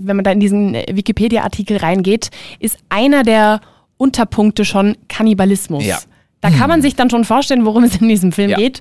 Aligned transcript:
wenn 0.00 0.16
man 0.16 0.24
da 0.24 0.30
in 0.30 0.40
diesen 0.40 0.74
äh, 0.74 0.86
Wikipedia-Artikel 0.92 1.76
reingeht, 1.78 2.30
ist 2.60 2.78
einer 2.88 3.22
der 3.24 3.60
Unterpunkte 3.96 4.64
schon 4.64 4.96
Kannibalismus. 5.08 5.84
Ja. 5.84 5.98
Da 6.40 6.50
kann 6.50 6.68
man 6.68 6.82
sich 6.82 6.94
dann 6.94 7.10
schon 7.10 7.24
vorstellen, 7.24 7.64
worum 7.64 7.82
es 7.82 7.96
in 8.00 8.08
diesem 8.08 8.30
Film 8.30 8.50
Ja. 8.50 8.56
geht. 8.58 8.80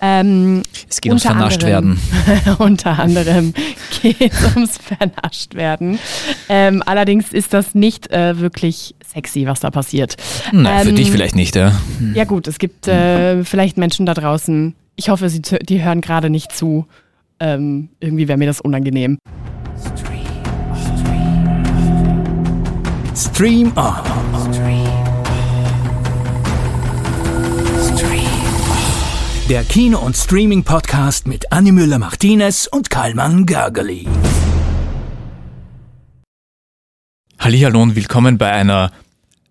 Ähm, 0.00 0.64
Es 0.88 1.00
geht 1.00 1.10
ums 1.10 1.22
vernascht 1.22 1.62
anderem, 1.62 1.98
unter 2.58 2.98
anderem 2.98 3.54
geht 4.02 4.20
es 4.32 4.56
ums 4.56 4.76
vernascht 4.78 5.54
werden. 5.54 6.00
Ähm, 6.48 6.82
allerdings 6.84 7.32
ist 7.32 7.54
das 7.54 7.76
nicht 7.76 8.10
äh, 8.10 8.40
wirklich 8.40 8.96
sexy, 9.06 9.46
was 9.46 9.60
da 9.60 9.70
passiert. 9.70 10.16
Nein, 10.50 10.82
für 10.82 10.88
Ähm, 10.88 10.96
dich 10.96 11.12
vielleicht 11.12 11.36
nicht, 11.36 11.54
ja. 11.54 11.80
Ja 12.14 12.24
gut, 12.24 12.48
es 12.48 12.58
gibt 12.58 12.88
äh, 12.88 13.44
vielleicht 13.44 13.76
Menschen 13.78 14.04
da 14.04 14.12
draußen. 14.14 14.74
Ich 14.96 15.08
hoffe, 15.08 15.28
sie 15.28 15.42
die 15.42 15.84
hören 15.84 16.00
gerade 16.00 16.28
nicht 16.28 16.50
zu. 16.50 16.86
Ähm, 17.38 17.88
irgendwie 18.00 18.26
wäre 18.26 18.36
mir 18.38 18.46
das 18.46 18.60
unangenehm. 18.60 19.16
Stream 23.16 23.72
On. 23.76 24.02
Der 29.48 29.64
Kino- 29.64 30.00
und 30.00 30.14
Streaming-Podcast 30.14 31.26
mit 31.26 31.50
Annie 31.50 31.72
Müller-Martinez 31.72 32.66
und 32.70 32.90
Karlmann 32.90 33.46
Gergely. 33.46 34.06
Hallihallo 37.38 37.80
und 37.80 37.96
willkommen 37.96 38.36
bei 38.36 38.52
einer 38.52 38.92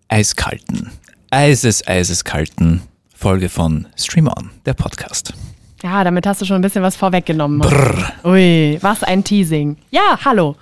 eiskalten, 0.06 0.92
eises, 1.30 1.84
eiseskalten 1.88 2.82
Folge 3.16 3.48
von 3.48 3.88
Stream 3.96 4.28
On, 4.28 4.50
der 4.64 4.74
Podcast. 4.74 5.34
Ja, 5.82 6.04
damit 6.04 6.24
hast 6.24 6.40
du 6.40 6.44
schon 6.44 6.56
ein 6.56 6.62
bisschen 6.62 6.84
was 6.84 6.94
vorweggenommen. 6.94 7.62
Ui, 8.22 8.78
was 8.80 9.02
ein 9.02 9.24
Teasing. 9.24 9.76
Ja, 9.90 10.20
hallo. 10.24 10.54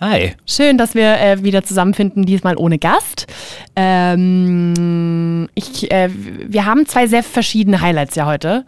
Hi. 0.00 0.34
Schön, 0.46 0.78
dass 0.78 0.94
wir 0.94 1.18
äh, 1.20 1.42
wieder 1.42 1.64
zusammenfinden, 1.64 2.24
diesmal 2.24 2.56
ohne 2.56 2.78
Gast. 2.78 3.26
Ähm, 3.74 5.48
ich, 5.54 5.90
äh, 5.90 6.08
wir 6.12 6.64
haben 6.66 6.86
zwei 6.86 7.06
sehr 7.08 7.22
verschiedene 7.24 7.80
Highlights 7.80 8.14
ja 8.14 8.26
heute. 8.26 8.64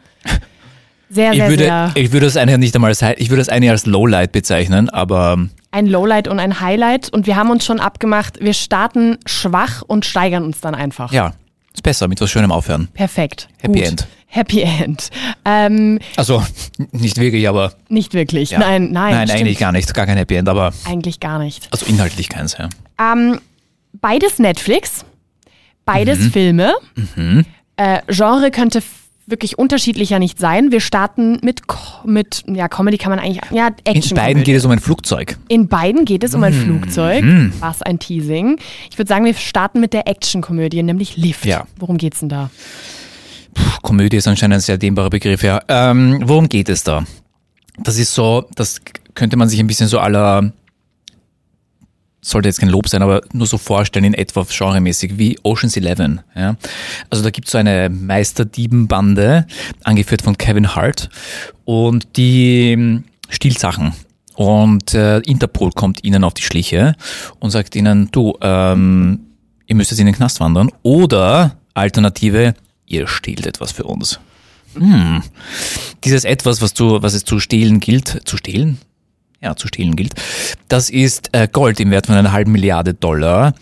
Sehr, 1.08 1.32
Ich 1.32 1.38
sehr, 1.38 1.48
würde, 1.48 1.64
sehr. 1.64 1.92
ich 1.94 2.12
würde 2.12 2.26
das 2.26 2.36
eine 2.36 2.56
nicht 2.58 2.74
einmal 2.74 2.90
als, 2.90 3.02
ich 3.02 3.30
würde 3.30 3.40
das 3.40 3.48
eine 3.48 3.70
als 3.70 3.86
Lowlight 3.86 4.32
bezeichnen, 4.32 4.88
aber 4.90 5.38
Ein 5.72 5.86
Lowlight 5.86 6.28
und 6.28 6.38
ein 6.38 6.60
Highlight. 6.60 7.12
Und 7.12 7.26
wir 7.26 7.36
haben 7.36 7.50
uns 7.50 7.64
schon 7.64 7.80
abgemacht, 7.80 8.38
wir 8.40 8.54
starten 8.54 9.18
schwach 9.26 9.82
und 9.82 10.04
steigern 10.04 10.44
uns 10.44 10.60
dann 10.60 10.74
einfach. 10.74 11.12
ja, 11.12 11.32
ist 11.72 11.82
besser, 11.82 12.06
mit 12.08 12.20
was 12.20 12.30
Schönem 12.30 12.50
aufhören. 12.52 12.88
Perfekt. 12.94 13.48
Happy 13.58 13.78
Gut. 13.80 13.88
End. 13.88 14.06
Happy 14.32 14.62
End. 14.62 15.10
Ähm, 15.44 15.98
Also, 16.16 16.42
nicht 16.92 17.18
wirklich, 17.18 17.48
aber. 17.48 17.72
nicht 17.88 18.14
wirklich. 18.14 18.50
Ja. 18.50 18.60
Nein, 18.60 18.90
nein. 18.92 19.12
Nein, 19.14 19.26
stimmt. 19.28 19.40
eigentlich 19.42 19.58
gar 19.58 19.72
nicht. 19.72 19.92
Gar 19.92 20.06
kein 20.06 20.16
Happy 20.16 20.36
End, 20.36 20.48
aber. 20.48 20.72
Eigentlich 20.84 21.18
gar 21.20 21.38
nicht. 21.40 21.68
Also 21.72 21.84
inhaltlich 21.86 22.28
keins, 22.28 22.56
ja. 22.58 22.68
Ähm, 22.98 23.40
beides 23.92 24.38
Netflix, 24.38 25.04
beides 25.84 26.18
Mhm. 26.20 26.30
Filme. 26.32 26.74
Äh, 27.76 28.00
Genre 28.08 28.50
könnte 28.50 28.82
wirklich 29.26 29.58
unterschiedlicher 29.58 30.18
nicht 30.18 30.38
sein. 30.38 30.70
Wir 30.72 30.80
starten 30.80 31.38
mit, 31.42 31.62
mit 32.04 32.42
ja, 32.48 32.68
Comedy 32.68 32.98
kann 32.98 33.10
man 33.10 33.18
eigentlich, 33.20 33.40
ja, 33.52 33.68
In 33.84 33.96
Action. 33.96 34.16
beiden 34.16 34.42
geht 34.42 34.56
es 34.56 34.64
um 34.64 34.70
ein 34.72 34.80
Flugzeug. 34.80 35.38
In 35.48 35.68
beiden 35.68 36.04
geht 36.04 36.24
es 36.24 36.34
um 36.34 36.42
ein 36.42 36.52
Mhm. 36.56 36.64
Flugzeug. 36.64 37.24
Was 37.60 37.80
ein 37.82 37.98
Teasing. 38.00 38.58
Ich 38.90 38.98
würde 38.98 39.08
sagen, 39.08 39.24
wir 39.24 39.34
starten 39.34 39.80
mit 39.80 39.92
der 39.92 40.08
Actionkomödie, 40.08 40.82
nämlich 40.82 41.16
Lift. 41.16 41.44
Ja. 41.44 41.64
Worum 41.78 41.96
geht's 41.96 42.20
denn 42.20 42.28
da? 42.28 42.50
Puh, 43.60 43.80
Komödie 43.82 44.16
ist 44.16 44.28
anscheinend 44.28 44.54
ein 44.54 44.60
sehr 44.60 44.78
dehnbarer 44.78 45.10
Begriff, 45.10 45.42
ja. 45.42 45.60
Ähm, 45.68 46.20
worum 46.24 46.48
geht 46.48 46.68
es 46.68 46.82
da? 46.82 47.04
Das 47.78 47.98
ist 47.98 48.14
so, 48.14 48.48
das 48.54 48.80
könnte 49.14 49.36
man 49.36 49.48
sich 49.48 49.60
ein 49.60 49.66
bisschen 49.66 49.88
so 49.88 49.98
aller, 49.98 50.52
sollte 52.22 52.48
jetzt 52.48 52.60
kein 52.60 52.68
Lob 52.68 52.88
sein, 52.88 53.02
aber 53.02 53.22
nur 53.32 53.46
so 53.46 53.58
vorstellen 53.58 54.04
in 54.04 54.14
etwa 54.14 54.44
genremäßig 54.44 55.18
wie 55.18 55.38
Ocean's 55.42 55.76
Eleven. 55.76 56.20
Ja? 56.34 56.56
Also 57.10 57.22
da 57.22 57.30
gibt 57.30 57.48
es 57.48 57.52
so 57.52 57.58
eine 57.58 57.88
Meisterdiebenbande, 57.90 59.46
angeführt 59.84 60.22
von 60.22 60.38
Kevin 60.38 60.74
Hart 60.74 61.10
und 61.64 62.16
die 62.16 62.72
ähm, 62.72 63.04
stiehlt 63.28 63.58
Sachen. 63.58 63.92
Und 64.36 64.94
äh, 64.94 65.18
Interpol 65.18 65.70
kommt 65.72 66.02
ihnen 66.02 66.24
auf 66.24 66.32
die 66.32 66.42
Schliche 66.42 66.94
und 67.40 67.50
sagt 67.50 67.76
ihnen, 67.76 68.08
du, 68.10 68.38
ähm, 68.40 69.20
ihr 69.66 69.76
müsst 69.76 69.90
jetzt 69.90 70.00
in 70.00 70.06
den 70.06 70.14
Knast 70.14 70.40
wandern 70.40 70.70
oder 70.82 71.56
Alternative, 71.74 72.54
ihr 72.90 73.06
stehlt 73.06 73.46
etwas 73.46 73.72
für 73.72 73.84
uns. 73.84 74.20
Hm. 74.74 75.22
Dieses 76.04 76.24
etwas, 76.24 76.60
was, 76.60 76.74
zu, 76.74 77.02
was 77.02 77.14
es 77.14 77.24
zu 77.24 77.40
stehlen 77.40 77.80
gilt, 77.80 78.20
zu 78.24 78.36
stehlen? 78.36 78.78
Ja, 79.40 79.56
zu 79.56 79.68
stehlen 79.68 79.96
gilt. 79.96 80.14
Das 80.68 80.90
ist 80.90 81.30
äh, 81.32 81.48
Gold 81.50 81.80
im 81.80 81.90
Wert 81.90 82.06
von 82.06 82.14
einer 82.14 82.32
halben 82.32 82.52
Milliarde 82.52 82.92
Dollar. 82.92 83.54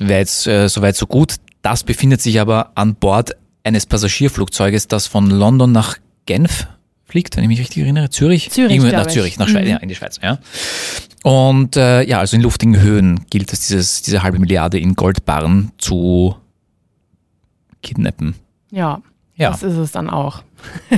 Jetzt 0.00 0.46
äh, 0.46 0.68
soweit 0.68 0.96
so 0.96 1.06
gut. 1.06 1.36
Das 1.62 1.84
befindet 1.84 2.20
sich 2.20 2.40
aber 2.40 2.72
an 2.74 2.94
Bord 2.94 3.32
eines 3.64 3.86
Passagierflugzeuges, 3.86 4.88
das 4.88 5.06
von 5.06 5.30
London 5.30 5.72
nach 5.72 5.96
Genf 6.26 6.66
fliegt, 7.04 7.36
wenn 7.36 7.44
ich 7.44 7.48
mich 7.48 7.60
richtig 7.60 7.82
erinnere. 7.82 8.10
Zürich? 8.10 8.50
Zürich, 8.50 8.80
nach 8.80 9.06
ich. 9.06 9.12
Zürich, 9.12 9.38
nach 9.38 9.48
Schweiz, 9.48 9.68
ja, 9.68 9.76
in 9.78 9.88
die 9.88 9.94
Schweiz, 9.94 10.18
ja. 10.22 10.38
Und 11.22 11.76
äh, 11.76 12.02
ja, 12.02 12.18
also 12.18 12.36
in 12.36 12.42
luftigen 12.42 12.80
Höhen 12.80 13.24
gilt 13.30 13.52
es, 13.52 13.66
dieses, 13.66 14.02
diese 14.02 14.22
halbe 14.22 14.38
Milliarde 14.38 14.78
in 14.78 14.94
Goldbarren 14.94 15.72
zu 15.78 16.36
kidnappen. 17.86 18.34
Ja. 18.70 19.00
Ja. 19.36 19.50
Das 19.50 19.62
ist 19.62 19.76
es 19.76 19.92
dann 19.92 20.08
auch. 20.08 20.42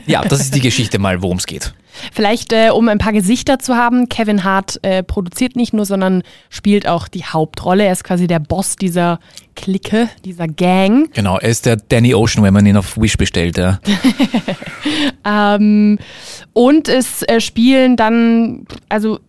Ja, 0.06 0.22
das 0.22 0.40
ist 0.40 0.54
die 0.54 0.60
Geschichte 0.68 0.98
mal, 1.00 1.22
worum 1.22 1.38
es 1.38 1.46
geht. 1.46 1.74
Vielleicht, 2.12 2.52
äh, 2.52 2.70
um 2.70 2.88
ein 2.88 2.98
paar 2.98 3.12
Gesichter 3.12 3.58
zu 3.58 3.74
haben, 3.74 4.08
Kevin 4.08 4.44
Hart 4.44 4.78
äh, 4.84 5.02
produziert 5.02 5.56
nicht 5.56 5.72
nur, 5.72 5.84
sondern 5.84 6.22
spielt 6.48 6.86
auch 6.86 7.08
die 7.08 7.24
Hauptrolle. 7.24 7.84
Er 7.84 7.92
ist 7.92 8.04
quasi 8.04 8.28
der 8.28 8.38
Boss 8.38 8.76
dieser 8.76 9.18
Clique, 9.56 10.08
dieser 10.24 10.46
Gang. 10.46 11.12
Genau, 11.12 11.38
er 11.38 11.48
ist 11.48 11.66
der 11.66 11.76
Danny 11.76 12.14
Ocean, 12.14 12.44
wenn 12.44 12.54
man 12.54 12.64
ihn 12.64 12.76
auf 12.76 12.96
Wish 12.96 13.16
bestellt. 13.16 13.58
Ja. 13.58 13.80
Ähm, 15.24 15.98
und 16.54 16.88
es 16.88 17.22
äh, 17.24 17.40
spielen 17.40 17.96
dann, 17.96 18.66
also 18.88 19.20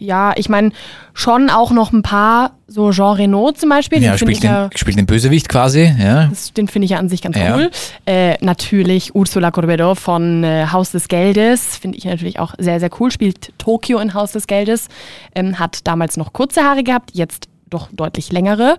ja, 0.00 0.32
ich 0.36 0.48
meine, 0.48 0.72
schon 1.14 1.50
auch 1.50 1.70
noch 1.70 1.92
ein 1.92 2.02
paar, 2.02 2.52
so 2.66 2.90
Jean 2.90 3.14
Reno 3.16 3.52
zum 3.52 3.68
Beispiel. 3.68 4.02
Ja, 4.02 4.12
den 4.12 4.18
spielt 4.18 4.38
ich 4.38 4.42
ja, 4.42 4.68
den, 4.68 4.76
spielt 4.78 4.98
den 4.98 5.06
Bösewicht 5.06 5.48
quasi. 5.48 5.94
Ja. 5.98 6.26
das, 6.26 6.52
den 6.52 6.66
finde 6.68 6.86
ich 6.86 6.92
ja 6.92 6.98
an 6.98 7.08
sich 7.08 7.22
ganz 7.22 7.36
Ja. 7.36 7.54
cool. 7.54 7.70
Äh, 8.06 8.36
natürlich 8.44 9.14
Ursula 9.14 9.50
Corbedo 9.50 9.94
von 9.94 10.42
äh, 10.42 10.66
Haus 10.72 10.90
des 10.90 11.06
Geldes, 11.08 11.76
finde 11.76 11.98
ich 11.98 12.04
natürlich 12.06 12.38
auch 12.40 12.54
sehr, 12.58 12.80
sehr 12.80 12.90
cool. 12.98 13.10
Spielt 13.12 13.52
Tokio 13.58 13.98
in 13.98 14.14
Haus 14.14 14.32
des 14.32 14.46
Geldes. 14.46 14.88
Ähm, 15.34 15.58
hat 15.58 15.86
damals 15.86 16.16
noch 16.16 16.32
kurze 16.32 16.62
Haare 16.62 16.82
gehabt, 16.82 17.10
jetzt 17.12 17.48
doch 17.68 17.88
deutlich 17.92 18.32
längere. 18.32 18.78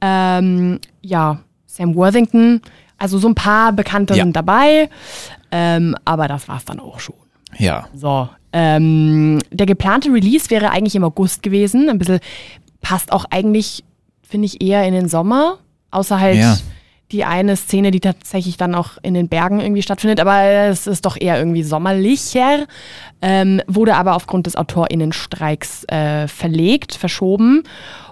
Ähm, 0.00 0.80
ja, 1.02 1.38
Sam 1.66 1.94
Worthington, 1.94 2.60
also 2.98 3.18
so 3.18 3.28
ein 3.28 3.34
paar 3.34 3.72
Bekannte 3.72 4.14
Ja. 4.14 4.24
sind 4.24 4.34
dabei. 4.36 4.90
Ähm, 5.52 5.94
aber 6.04 6.28
das 6.28 6.48
war's 6.48 6.64
dann 6.64 6.80
auch 6.80 6.98
schon. 7.00 7.14
ja. 7.58 7.86
So, 7.94 8.28
ähm, 8.58 9.38
der 9.50 9.66
geplante 9.66 10.10
Release 10.10 10.48
wäre 10.48 10.70
eigentlich 10.70 10.94
im 10.96 11.04
August 11.04 11.42
gewesen. 11.42 11.90
Ein 11.90 11.98
bisschen 11.98 12.20
passt 12.80 13.12
auch 13.12 13.26
eigentlich, 13.30 13.84
finde 14.26 14.46
ich, 14.46 14.62
eher 14.62 14.86
in 14.86 14.94
den 14.94 15.08
Sommer. 15.08 15.58
Außer 15.90 16.18
halt 16.18 16.38
Ja. 16.38 16.56
die 17.12 17.24
eine 17.24 17.56
Szene, 17.56 17.90
die 17.90 18.00
tatsächlich 18.00 18.56
dann 18.56 18.74
auch 18.74 18.92
in 19.02 19.12
den 19.12 19.28
Bergen 19.28 19.60
irgendwie 19.60 19.82
stattfindet. 19.82 20.20
Aber 20.20 20.42
es 20.42 20.86
ist 20.86 21.04
doch 21.04 21.18
eher 21.20 21.38
irgendwie 21.38 21.62
sommerlicher. 21.64 22.66
Ähm, 23.20 23.60
wurde 23.66 23.94
aber 23.94 24.16
aufgrund 24.16 24.46
des 24.46 24.56
AutorInnenstreiks 24.56 25.84
äh, 25.84 26.26
verlegt, 26.26 26.94
verschoben. 26.94 27.62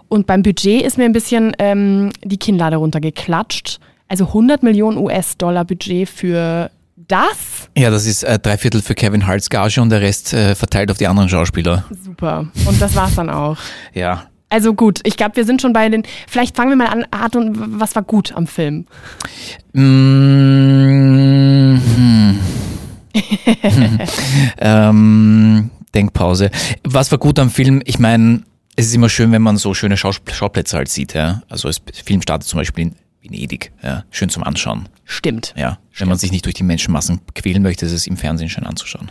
Und 0.08 0.26
beim 0.26 0.42
Budget 0.42 0.82
ist 0.82 0.98
mir 0.98 1.04
ein 1.06 1.12
bisschen 1.14 1.52
ähm, 1.58 2.10
die 2.22 2.36
Kinnlade 2.36 2.76
runtergeklatscht. 2.76 3.80
Also 4.08 4.26
100 4.26 4.62
Millionen 4.62 4.98
US-Dollar 4.98 5.64
Budget 5.64 6.06
für 6.08 6.70
das. 7.08 7.68
Ja, 7.76 7.90
das 7.90 8.06
ist 8.06 8.22
äh, 8.22 8.38
drei 8.38 8.56
Viertel 8.56 8.82
für 8.82 8.94
Kevin 8.94 9.26
Harts 9.26 9.50
Gage 9.50 9.80
und 9.80 9.90
der 9.90 10.00
Rest 10.00 10.32
äh, 10.32 10.54
verteilt 10.54 10.90
auf 10.90 10.98
die 10.98 11.06
anderen 11.06 11.28
Schauspieler. 11.28 11.84
Super. 12.04 12.46
Und 12.66 12.80
das 12.80 12.94
war's 12.94 13.14
dann 13.14 13.30
auch. 13.30 13.56
Ja. 13.94 14.24
Also 14.50 14.74
gut, 14.74 15.00
ich 15.04 15.16
glaube, 15.16 15.36
wir 15.36 15.44
sind 15.44 15.62
schon 15.62 15.72
bei 15.72 15.88
den. 15.88 16.04
Vielleicht 16.28 16.54
fangen 16.54 16.70
wir 16.70 16.76
mal 16.76 16.86
an, 16.86 17.04
Art 17.10 17.34
und 17.34 17.80
was 17.80 17.96
war 17.96 18.02
gut 18.02 18.32
am 18.36 18.46
Film? 18.46 18.86
Mm, 19.72 19.80
hm. 21.76 22.38
ähm, 24.58 25.70
Denkpause. 25.94 26.50
Was 26.84 27.10
war 27.10 27.18
gut 27.18 27.38
am 27.38 27.50
Film? 27.50 27.82
Ich 27.84 27.98
meine, 27.98 28.42
es 28.76 28.86
ist 28.86 28.94
immer 28.94 29.08
schön, 29.08 29.32
wenn 29.32 29.42
man 29.42 29.56
so 29.56 29.74
schöne 29.74 29.96
Schauplätze 29.96 30.76
halt 30.76 30.88
sieht. 30.88 31.14
Ja? 31.14 31.42
Also 31.48 31.68
es 31.68 31.82
der 31.84 32.04
Film 32.04 32.22
startet 32.22 32.48
zum 32.48 32.58
Beispiel 32.58 32.88
in 32.88 32.94
Venedig. 33.24 33.72
Ja? 33.82 34.04
Schön 34.10 34.28
zum 34.28 34.44
Anschauen. 34.44 34.88
Stimmt. 35.04 35.54
Ja? 35.56 35.78
Wenn 35.96 36.08
man 36.08 36.18
sich 36.18 36.30
nicht 36.30 36.44
durch 36.44 36.54
die 36.54 36.62
Menschenmassen 36.62 37.20
quälen 37.34 37.62
möchte, 37.62 37.86
ist 37.86 37.92
es 37.92 38.06
im 38.06 38.16
Fernsehen 38.16 38.48
schön 38.48 38.64
anzuschauen. 38.64 39.10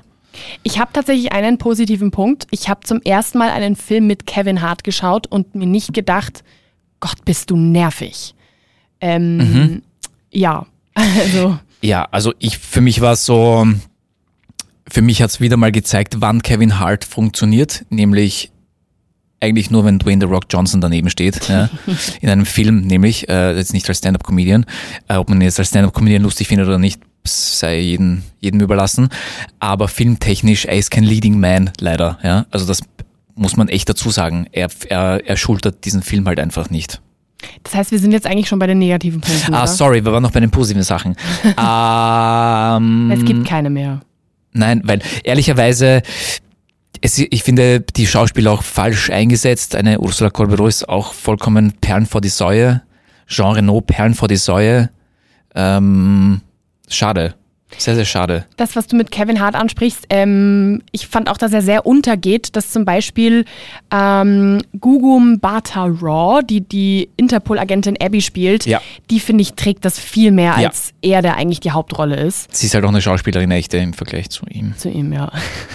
Ich 0.63 0.79
habe 0.79 0.91
tatsächlich 0.93 1.31
einen 1.31 1.57
positiven 1.57 2.11
Punkt. 2.11 2.47
Ich 2.51 2.69
habe 2.69 2.81
zum 2.81 3.01
ersten 3.01 3.37
Mal 3.37 3.49
einen 3.49 3.75
Film 3.75 4.07
mit 4.07 4.25
Kevin 4.25 4.61
Hart 4.61 4.83
geschaut 4.83 5.27
und 5.27 5.55
mir 5.55 5.67
nicht 5.67 5.93
gedacht, 5.93 6.43
Gott, 6.99 7.25
bist 7.25 7.49
du 7.49 7.57
nervig. 7.57 8.33
Ähm, 9.01 9.81
Ja, 10.31 10.65
also 10.93 11.59
Ja, 11.81 12.07
also 12.11 12.33
ich 12.39 12.57
für 12.57 12.81
mich 12.81 13.01
war 13.01 13.13
es 13.13 13.25
so, 13.25 13.67
für 14.87 15.01
mich 15.01 15.21
hat 15.21 15.31
es 15.31 15.41
wieder 15.41 15.57
mal 15.57 15.71
gezeigt, 15.71 16.15
wann 16.19 16.41
Kevin 16.41 16.79
Hart 16.79 17.03
funktioniert, 17.03 17.85
nämlich 17.89 18.51
eigentlich 19.43 19.69
nur, 19.69 19.85
wenn 19.85 19.99
Dwayne 19.99 20.25
The 20.25 20.31
Rock 20.31 20.45
Johnson 20.49 20.81
daneben 20.81 21.09
steht. 21.09 21.47
ja, 21.49 21.69
in 22.21 22.29
einem 22.29 22.45
Film 22.45 22.81
nämlich, 22.81 23.29
äh, 23.29 23.55
jetzt 23.55 23.73
nicht 23.73 23.87
als 23.87 23.99
Stand-Up-Comedian. 23.99 24.65
Äh, 25.07 25.17
ob 25.17 25.29
man 25.29 25.39
ihn 25.39 25.43
jetzt 25.43 25.59
als 25.59 25.69
Stand-Up-Comedian 25.69 26.23
lustig 26.23 26.47
findet 26.47 26.67
oder 26.67 26.79
nicht, 26.79 27.01
sei 27.25 27.79
jedem, 27.79 28.23
jedem 28.39 28.61
überlassen. 28.61 29.09
Aber 29.59 29.87
filmtechnisch, 29.87 30.65
er 30.65 30.77
ist 30.77 30.91
kein 30.91 31.03
Leading 31.03 31.39
Man, 31.39 31.71
leider. 31.79 32.19
Ja? 32.23 32.45
Also 32.51 32.65
das 32.65 32.81
muss 33.35 33.57
man 33.57 33.67
echt 33.67 33.89
dazu 33.89 34.09
sagen. 34.09 34.47
Er, 34.51 34.69
er, 34.89 35.21
er 35.25 35.37
schultert 35.37 35.85
diesen 35.85 36.01
Film 36.03 36.25
halt 36.27 36.39
einfach 36.39 36.69
nicht. 36.69 37.01
Das 37.63 37.75
heißt, 37.75 37.91
wir 37.91 37.99
sind 37.99 38.11
jetzt 38.11 38.25
eigentlich 38.25 38.47
schon 38.47 38.59
bei 38.59 38.67
den 38.67 38.79
negativen 38.79 39.19
Punkten. 39.21 39.53
Ah, 39.53 39.63
oder? 39.63 39.67
sorry, 39.67 40.05
wir 40.05 40.13
waren 40.13 40.23
noch 40.23 40.31
bei 40.31 40.39
den 40.39 40.51
positiven 40.51 40.83
Sachen. 40.83 41.15
ähm, 41.43 43.11
Es 43.11 43.25
gibt 43.25 43.45
keine 43.45 43.69
mehr. 43.69 44.01
Nein, 44.53 44.81
weil 44.85 45.01
ehrlicherweise, 45.23 46.03
es, 47.03 47.17
ich 47.17 47.43
finde 47.43 47.81
die 47.81 48.07
Schauspieler 48.07 48.53
auch 48.53 48.63
falsch 48.63 49.09
eingesetzt. 49.09 49.75
Eine 49.75 49.99
Ursula 49.99 50.29
Corberó 50.29 50.67
ist 50.67 50.87
auch 50.87 51.13
vollkommen 51.13 51.73
Perlen 51.81 52.05
vor 52.05 52.21
die 52.21 52.29
Säue. 52.29 52.81
Jean 53.27 53.55
Renault 53.55 53.87
Perlen 53.87 54.13
vor 54.13 54.29
die 54.29 54.37
Säue. 54.37 54.89
Ähm, 55.53 56.39
schade. 56.87 57.35
Sehr, 57.77 57.95
sehr 57.95 58.05
schade. 58.05 58.45
Das, 58.57 58.75
was 58.75 58.87
du 58.87 58.95
mit 58.95 59.11
Kevin 59.11 59.39
Hart 59.39 59.55
ansprichst, 59.55 60.05
ähm, 60.09 60.81
ich 60.91 61.07
fand 61.07 61.29
auch, 61.29 61.37
dass 61.37 61.53
er 61.53 61.61
sehr 61.61 61.85
untergeht, 61.85 62.55
dass 62.55 62.71
zum 62.71 62.85
Beispiel 62.85 63.45
ähm, 63.91 64.61
Gugum 64.79 65.39
Bata 65.39 65.85
Raw, 65.85 66.41
die 66.43 66.61
die 66.61 67.09
Interpol-Agentin 67.17 67.97
Abby 68.01 68.21
spielt, 68.21 68.65
Ja. 68.65 68.81
die 69.09 69.19
finde 69.19 69.41
ich 69.41 69.53
trägt 69.53 69.85
das 69.85 69.99
viel 69.99 70.31
mehr, 70.31 70.55
Ja. 70.59 70.67
als 70.67 70.93
er, 71.01 71.21
der 71.21 71.35
eigentlich 71.37 71.59
die 71.59 71.71
Hauptrolle 71.71 72.15
ist. 72.15 72.53
Sie 72.55 72.67
ist 72.67 72.73
halt 72.75 72.85
auch 72.85 72.89
eine 72.89 73.01
Schauspielerin, 73.01 73.51
echte 73.51 73.77
im 73.77 73.93
Vergleich 73.93 74.29
zu 74.29 74.45
ihm. 74.47 74.75
Zu 74.77 74.89
ihm, 74.89 75.13
ja. 75.13 75.31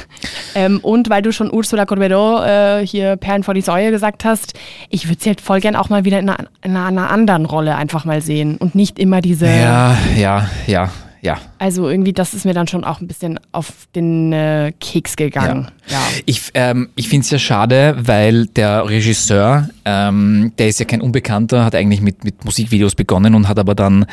ähm, 0.55 0.79
und 0.83 1.11
weil 1.11 1.23
du 1.23 1.33
schon 1.33 1.53
Ursula 1.53 1.85
Corberó 1.85 2.45
äh, 2.81 2.87
hier 2.87 3.17
Perlen 3.17 3.43
vor 3.45 3.55
die 3.55 3.61
Säue 3.61 3.91
gesagt 3.91 4.25
hast, 4.25 4.55
ich 4.91 5.09
würde 5.09 5.23
sie 5.23 5.29
halt 5.31 5.41
voll 5.41 5.61
gern 5.61 5.77
auch 5.77 5.89
mal 5.89 6.05
wieder 6.05 6.19
in 6.19 6.29
einer, 6.29 6.45
in 6.63 6.77
einer 6.77 7.11
anderen 7.11 7.47
Rolle 7.47 7.77
einfach 7.77 8.05
mal 8.05 8.21
sehen 8.21 8.57
und 8.57 8.75
nicht 8.75 8.99
immer 8.99 9.21
diese. 9.21 9.47
Ja, 9.47 9.97
ja, 10.17 10.49
ja, 10.67 10.91
ja. 11.21 11.39
Also 11.59 11.89
irgendwie, 11.89 12.13
das 12.13 12.35
ist 12.35 12.45
mir 12.45 12.55
dann 12.55 12.67
schon 12.69 12.85
auch 12.85 13.01
ein 13.01 13.09
bisschen 13.09 13.41
auf 13.53 13.89
den 13.95 14.33
äh, 14.33 14.73
Keks 14.81 15.17
gegangen. 15.17 15.71
Ja. 15.89 15.99
Ich, 16.27 16.51
ähm, 16.55 16.89
ich 16.97 17.09
finde 17.09 17.25
es 17.25 17.31
ja 17.31 17.39
schade, 17.39 17.97
weil 17.99 18.47
der 18.47 18.89
Regisseur, 18.89 19.69
ähm, 19.85 20.53
der 20.59 20.69
ist 20.69 20.81
ja 20.81 20.87
kein 20.87 21.01
Unbekannter, 21.01 21.65
hat 21.65 21.75
eigentlich 21.75 22.01
mit, 22.01 22.25
mit 22.25 22.45
Musikvideos 22.45 22.95
begonnen 22.95 23.35
und 23.35 23.49
hat 23.49 23.59
aber 23.59 23.75
dann 23.75 24.07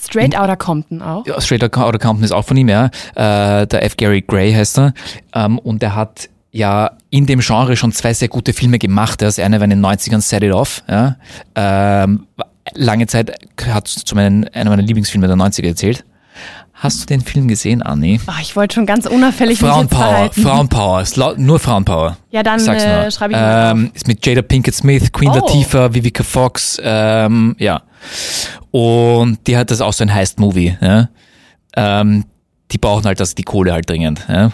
Straight 0.00 0.38
Outta 0.38 0.56
Compton 0.56 1.02
auch. 1.02 1.26
Ja, 1.26 1.40
Straight 1.40 1.64
Outta 1.64 1.98
Compton 1.98 2.22
ist 2.22 2.32
auch 2.32 2.44
von 2.44 2.56
ihm, 2.56 2.68
ja. 2.68 2.86
Äh, 3.14 3.66
der 3.66 3.84
F. 3.84 3.96
Gary 3.96 4.22
Gray 4.22 4.52
heißt 4.52 4.78
er. 4.78 4.94
Ähm, 5.34 5.58
und 5.58 5.82
er 5.82 5.96
hat 5.96 6.28
ja 6.52 6.92
in 7.10 7.26
dem 7.26 7.40
Genre 7.40 7.76
schon 7.76 7.92
zwei 7.92 8.14
sehr 8.14 8.28
gute 8.28 8.52
Filme 8.52 8.78
gemacht. 8.78 9.20
Das 9.22 9.38
eine 9.38 9.58
war 9.58 9.64
in 9.64 9.70
den 9.70 9.84
90ern 9.84 10.20
Set 10.20 10.42
It 10.44 10.52
Off. 10.52 10.82
Ja. 10.88 11.16
Ähm, 11.54 12.26
lange 12.74 13.06
Zeit 13.06 13.32
hat 13.66 13.88
zu 13.88 14.14
meinen, 14.14 14.46
einer 14.48 14.70
meiner 14.70 14.82
Lieblingsfilme 14.82 15.26
der 15.26 15.36
90er 15.36 15.68
erzählt. 15.68 16.04
Hast 16.80 17.02
du 17.02 17.06
den 17.06 17.22
Film 17.22 17.48
gesehen, 17.48 17.82
Anni? 17.82 18.20
Ach, 18.26 18.40
ich 18.40 18.54
wollte 18.54 18.76
schon 18.76 18.86
ganz 18.86 19.06
unauffällig 19.06 19.58
Frauenpower. 19.58 20.30
Frauenpower, 20.32 21.04
nur 21.36 21.58
Frauenpower. 21.58 22.16
Ja, 22.30 22.44
dann, 22.44 22.60
äh, 22.68 23.10
schreibe 23.10 23.32
ich 23.34 23.38
ähm, 23.42 23.90
Ist 23.94 24.06
mit 24.06 24.24
Jada 24.24 24.42
Pinkett 24.42 24.76
Smith, 24.76 25.10
Queen 25.12 25.30
Oh. 25.30 25.34
Latifah, 25.34 25.92
Vivica 25.92 26.22
Fox, 26.22 26.80
ähm, 26.80 27.56
ja. 27.58 27.82
Und 28.70 29.44
die 29.48 29.56
hat 29.56 29.72
das 29.72 29.80
auch 29.80 29.92
so 29.92 30.04
ein 30.04 30.14
Heist-Movie, 30.14 30.76
ja. 30.80 31.08
Ähm, 31.76 32.24
die 32.70 32.78
brauchen 32.78 33.04
halt 33.06 33.18
das, 33.18 33.34
die 33.34 33.42
Kohle 33.42 33.72
halt 33.72 33.90
dringend, 33.90 34.24
ja. 34.28 34.52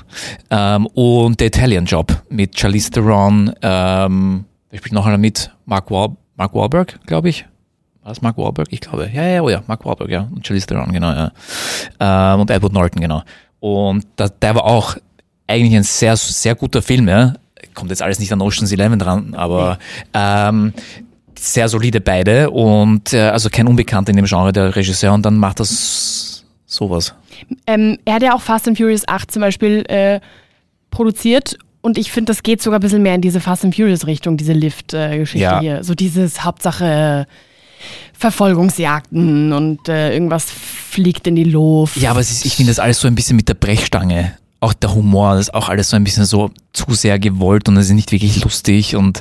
Ähm, 0.50 0.86
und 0.86 1.40
The 1.40 1.46
Italian 1.46 1.84
Job 1.84 2.22
mit 2.30 2.58
Charlize 2.58 2.90
Theron, 2.90 3.52
ähm, 3.60 4.46
wer 4.70 4.78
spielt 4.78 4.94
noch 4.94 5.04
einer 5.04 5.18
mit? 5.18 5.50
Mark, 5.66 5.90
Wahl 5.90 6.16
Mark 6.36 6.54
Wahlberg, 6.54 6.98
glaube 7.06 7.28
ich. 7.28 7.44
War 8.04 8.10
das 8.12 8.20
Mark 8.22 8.36
Wahlberg? 8.38 8.68
Ich 8.70 8.80
glaube. 8.80 9.10
Ja, 9.12 9.22
ja, 9.24 9.40
oh 9.42 9.48
ja, 9.48 9.62
Mark 9.66 9.84
Wahlberg, 9.84 10.10
ja. 10.10 10.28
Und 10.30 10.46
Charlize 10.46 10.66
Theron, 10.66 10.92
genau, 10.92 11.10
ja. 11.10 11.32
Ähm, 11.98 12.40
und 12.40 12.50
Edward 12.50 12.72
Norton, 12.72 13.00
genau. 13.00 13.22
Und 13.60 14.06
da, 14.16 14.28
der 14.28 14.54
war 14.54 14.64
auch 14.64 14.96
eigentlich 15.46 15.74
ein 15.74 15.82
sehr, 15.84 16.16
sehr 16.16 16.54
guter 16.54 16.82
Film, 16.82 17.08
ja. 17.08 17.32
Kommt 17.72 17.90
jetzt 17.90 18.02
alles 18.02 18.18
nicht 18.18 18.30
an 18.32 18.40
Ocean's 18.42 18.70
Eleven 18.72 18.98
dran, 18.98 19.34
aber 19.34 19.78
ähm, 20.12 20.74
sehr 21.36 21.68
solide 21.68 22.00
beide 22.00 22.50
und 22.50 23.12
äh, 23.14 23.20
also 23.30 23.48
kein 23.50 23.66
Unbekannter 23.66 24.10
in 24.10 24.16
dem 24.16 24.26
Genre, 24.26 24.52
der 24.52 24.76
Regisseur, 24.76 25.12
und 25.14 25.24
dann 25.24 25.36
macht 25.38 25.58
das 25.60 26.44
sowas. 26.66 27.14
Ähm, 27.66 27.98
er 28.04 28.14
hat 28.14 28.22
ja 28.22 28.34
auch 28.34 28.40
Fast 28.42 28.68
and 28.68 28.76
Furious 28.76 29.08
8 29.08 29.30
zum 29.32 29.40
Beispiel 29.40 29.84
äh, 29.88 30.20
produziert 30.90 31.56
und 31.80 31.98
ich 31.98 32.12
finde, 32.12 32.30
das 32.30 32.42
geht 32.42 32.62
sogar 32.62 32.78
ein 32.78 32.82
bisschen 32.82 33.02
mehr 33.02 33.14
in 33.14 33.20
diese 33.20 33.40
Fast 33.40 33.64
and 33.64 33.74
Furious 33.74 34.06
Richtung, 34.06 34.36
diese 34.36 34.52
Lift-Geschichte 34.52 35.38
Ja. 35.42 35.60
hier. 35.60 35.84
So 35.84 35.94
dieses 35.94 36.44
Hauptsache 36.44 37.26
äh, 37.28 37.32
Verfolgungsjagden 38.12 39.52
und 39.52 39.88
äh, 39.88 40.12
irgendwas 40.12 40.50
fliegt 40.50 41.26
in 41.26 41.36
die 41.36 41.44
Luft. 41.44 41.96
Ja, 41.96 42.10
aber 42.10 42.20
ist, 42.20 42.44
ich 42.44 42.56
finde 42.56 42.70
das 42.70 42.78
alles 42.78 43.00
so 43.00 43.08
ein 43.08 43.14
bisschen 43.14 43.36
mit 43.36 43.48
der 43.48 43.54
Brechstange. 43.54 44.36
Auch 44.60 44.72
der 44.72 44.94
Humor, 44.94 45.34
das 45.34 45.48
ist 45.48 45.54
auch 45.54 45.68
alles 45.68 45.90
so 45.90 45.96
ein 45.96 46.04
bisschen 46.04 46.24
so 46.24 46.50
zu 46.72 46.94
sehr 46.94 47.18
gewollt 47.18 47.68
und 47.68 47.76
es 47.76 47.86
ist 47.86 47.92
nicht 47.92 48.12
wirklich 48.12 48.42
lustig 48.42 48.96
und 48.96 49.20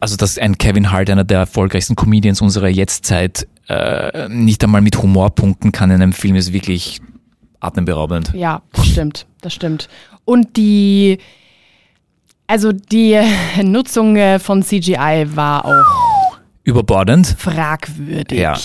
also 0.00 0.16
dass 0.16 0.38
ein 0.38 0.58
Kevin 0.58 0.92
Hart, 0.92 1.10
einer 1.10 1.24
der 1.24 1.38
erfolgreichsten 1.38 1.96
Comedians 1.96 2.40
unserer 2.40 2.68
Jetztzeit, 2.68 3.46
äh, 3.68 4.28
nicht 4.28 4.62
einmal 4.62 4.82
mit 4.82 5.02
Humor 5.02 5.30
punkten 5.30 5.72
kann 5.72 5.90
in 5.90 6.02
einem 6.02 6.12
Film, 6.12 6.36
ist 6.36 6.52
wirklich 6.52 7.00
atemberaubend. 7.60 8.32
Ja, 8.34 8.62
das 8.72 8.86
stimmt, 8.86 9.26
das 9.40 9.54
stimmt. 9.54 9.88
Und 10.24 10.56
die, 10.56 11.18
also 12.46 12.72
die 12.72 13.18
Nutzung 13.62 14.16
äh, 14.16 14.38
von 14.38 14.62
CGI 14.62 15.26
war 15.34 15.64
auch 15.64 16.05
Überbordend. 16.66 17.34
fragwürdig. 17.38 18.38
Ja. 18.38 18.58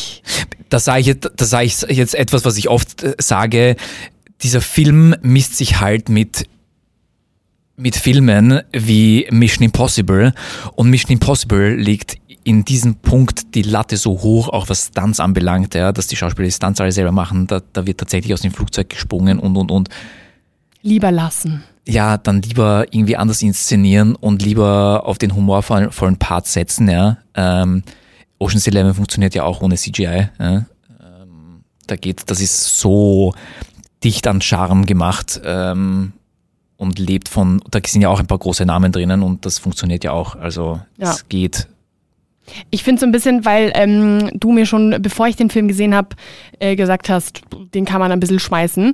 Das 0.70 0.86
sage 0.86 1.02
ich, 1.02 1.08
jetzt- 1.08 1.32
das 1.38 1.50
sage 1.52 1.66
ich 1.66 1.80
jetzt 1.82 2.16
etwas, 2.16 2.44
was 2.46 2.58
ich 2.58 2.68
oft 2.70 3.04
äh, 3.04 3.16
sage. 3.20 3.76
Dieser 4.44 4.60
Film 4.62 5.16
misst 5.22 5.56
sich 5.58 5.80
halt 5.80 6.10
mit 6.10 6.46
mit 7.78 7.96
Filmen 7.96 8.62
wie 8.74 9.28
Mission 9.32 9.64
Impossible 9.66 10.34
und 10.76 10.90
Mission 10.90 11.12
Impossible 11.14 11.76
legt 11.76 12.18
in 12.44 12.64
diesem 12.66 12.96
Punkt 12.96 13.56
die 13.56 13.62
Latte 13.64 13.98
so 13.98 14.12
hoch, 14.22 14.50
auch 14.50 14.68
was 14.70 14.88
Stunts 14.88 15.20
anbelangt, 15.20 15.74
ja, 15.76 15.92
dass 15.92 16.08
die 16.08 16.16
Schauspieler 16.16 16.48
die 16.48 16.52
Stunts 16.54 16.80
alle 16.82 16.92
selber 16.92 17.12
machen, 17.12 17.48
da, 17.48 17.62
da 17.74 17.86
wird 17.88 18.00
tatsächlich 18.00 18.34
aus 18.34 18.42
dem 18.42 18.52
Flugzeug 18.52 18.90
gesprungen 18.90 19.40
und 19.40 19.56
und 19.58 19.72
und. 19.72 19.90
Lieber 20.84 21.12
lassen. 21.12 21.64
Ja, 21.88 22.18
dann 22.18 22.42
lieber 22.42 22.86
irgendwie 22.92 23.18
anders 23.18 23.42
inszenieren 23.42 24.16
und 24.16 24.44
lieber 24.44 25.04
auf 25.06 25.18
den 25.18 25.36
humorvollen 25.36 25.92
vollen 25.92 26.18
Part 26.18 26.48
setzen, 26.48 26.88
ja. 26.90 27.18
Ähm, 27.34 27.84
Ocean's 28.40 28.68
Eleven 28.68 28.94
funktioniert 28.94 29.34
ja 29.36 29.44
auch 29.44 29.62
ohne 29.62 29.76
CGI. 29.76 30.30
Ja. 30.40 30.66
Ähm, 31.00 31.64
da 31.88 31.96
geht, 31.96 32.30
das 32.30 32.40
ist 32.40 32.80
so 32.80 33.34
dicht 34.04 34.28
an 34.28 34.42
Charme 34.42 34.86
gemacht 34.86 35.42
ähm, 35.44 36.14
und 36.78 36.98
lebt 37.00 37.30
von, 37.30 37.62
da 37.70 37.80
sind 37.86 38.02
ja 38.02 38.10
auch 38.10 38.20
ein 38.20 38.28
paar 38.28 38.40
große 38.40 38.66
Namen 38.66 38.92
drinnen 38.92 39.22
und 39.24 39.46
das 39.46 39.60
funktioniert 39.60 40.04
ja 40.04 40.12
auch. 40.12 40.36
Also 40.36 40.82
Ja. 40.98 41.12
es 41.12 41.30
geht. 41.30 41.68
Ich 42.70 42.84
finde 42.84 43.00
so 43.00 43.06
ein 43.06 43.12
bisschen, 43.12 43.46
weil 43.46 43.72
ähm, 43.76 44.30
du 44.34 44.52
mir 44.52 44.66
schon, 44.66 44.98
bevor 45.02 45.28
ich 45.28 45.36
den 45.36 45.50
Film 45.50 45.68
gesehen 45.68 45.96
habe, 45.96 46.10
äh, 46.60 46.76
gesagt 46.76 47.08
hast, 47.10 47.42
den 47.74 47.86
kann 47.86 48.00
man 48.00 48.12
ein 48.12 48.20
bisschen 48.20 48.40
schmeißen. 48.40 48.94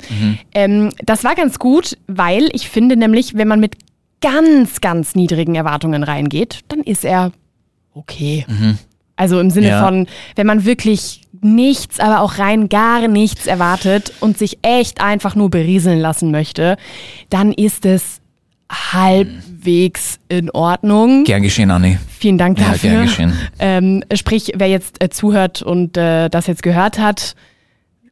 Ähm, 0.54 0.90
das 1.04 1.24
war 1.24 1.34
ganz 1.36 1.58
gut, 1.58 1.98
weil 2.08 2.50
ich 2.54 2.70
finde 2.70 2.98
nämlich, 2.98 3.36
wenn 3.36 3.48
man 3.48 3.60
mit 3.60 3.76
ganz, 4.22 4.82
ganz 4.82 5.16
niedrigen 5.16 5.56
Erwartungen 5.56 6.04
reingeht, 6.04 6.60
dann 6.68 6.82
ist 6.82 7.06
er 7.06 7.32
okay. 7.94 8.46
Also 9.16 9.40
im 9.40 9.50
Sinne 9.50 9.70
Ja. 9.70 9.84
von, 9.84 10.08
wenn 10.36 10.46
man 10.48 10.66
wirklich 10.66 11.22
nichts, 11.42 12.00
aber 12.00 12.22
auch 12.22 12.38
rein 12.40 12.70
gar 12.70 13.08
nichts 13.08 13.48
erwartet 13.48 14.12
und 14.20 14.38
sich 14.38 14.60
echt 14.62 15.02
einfach 15.02 15.36
nur 15.36 15.50
berieseln 15.50 16.00
lassen 16.00 16.32
möchte, 16.32 16.78
dann 17.30 17.52
ist 17.54 17.86
es 17.86 18.22
halbwegs 18.70 20.20
in 20.30 20.50
Ordnung. 20.52 21.24
Gern 21.24 21.42
geschehen, 21.44 21.72
Anni. 21.72 21.98
Vielen 22.20 22.38
Dank 22.38 22.60
Ja, 22.60 22.72
dafür. 22.72 22.90
gern 22.90 23.06
geschehen. 23.06 23.34
Ähm, 23.60 24.04
sprich, 24.14 24.52
wer 24.56 24.68
jetzt 24.68 25.02
äh, 25.04 25.10
zuhört 25.10 25.62
und 25.62 25.98
äh, 25.98 26.30
das 26.30 26.48
jetzt 26.48 26.64
gehört 26.64 27.00
hat, 27.00 27.36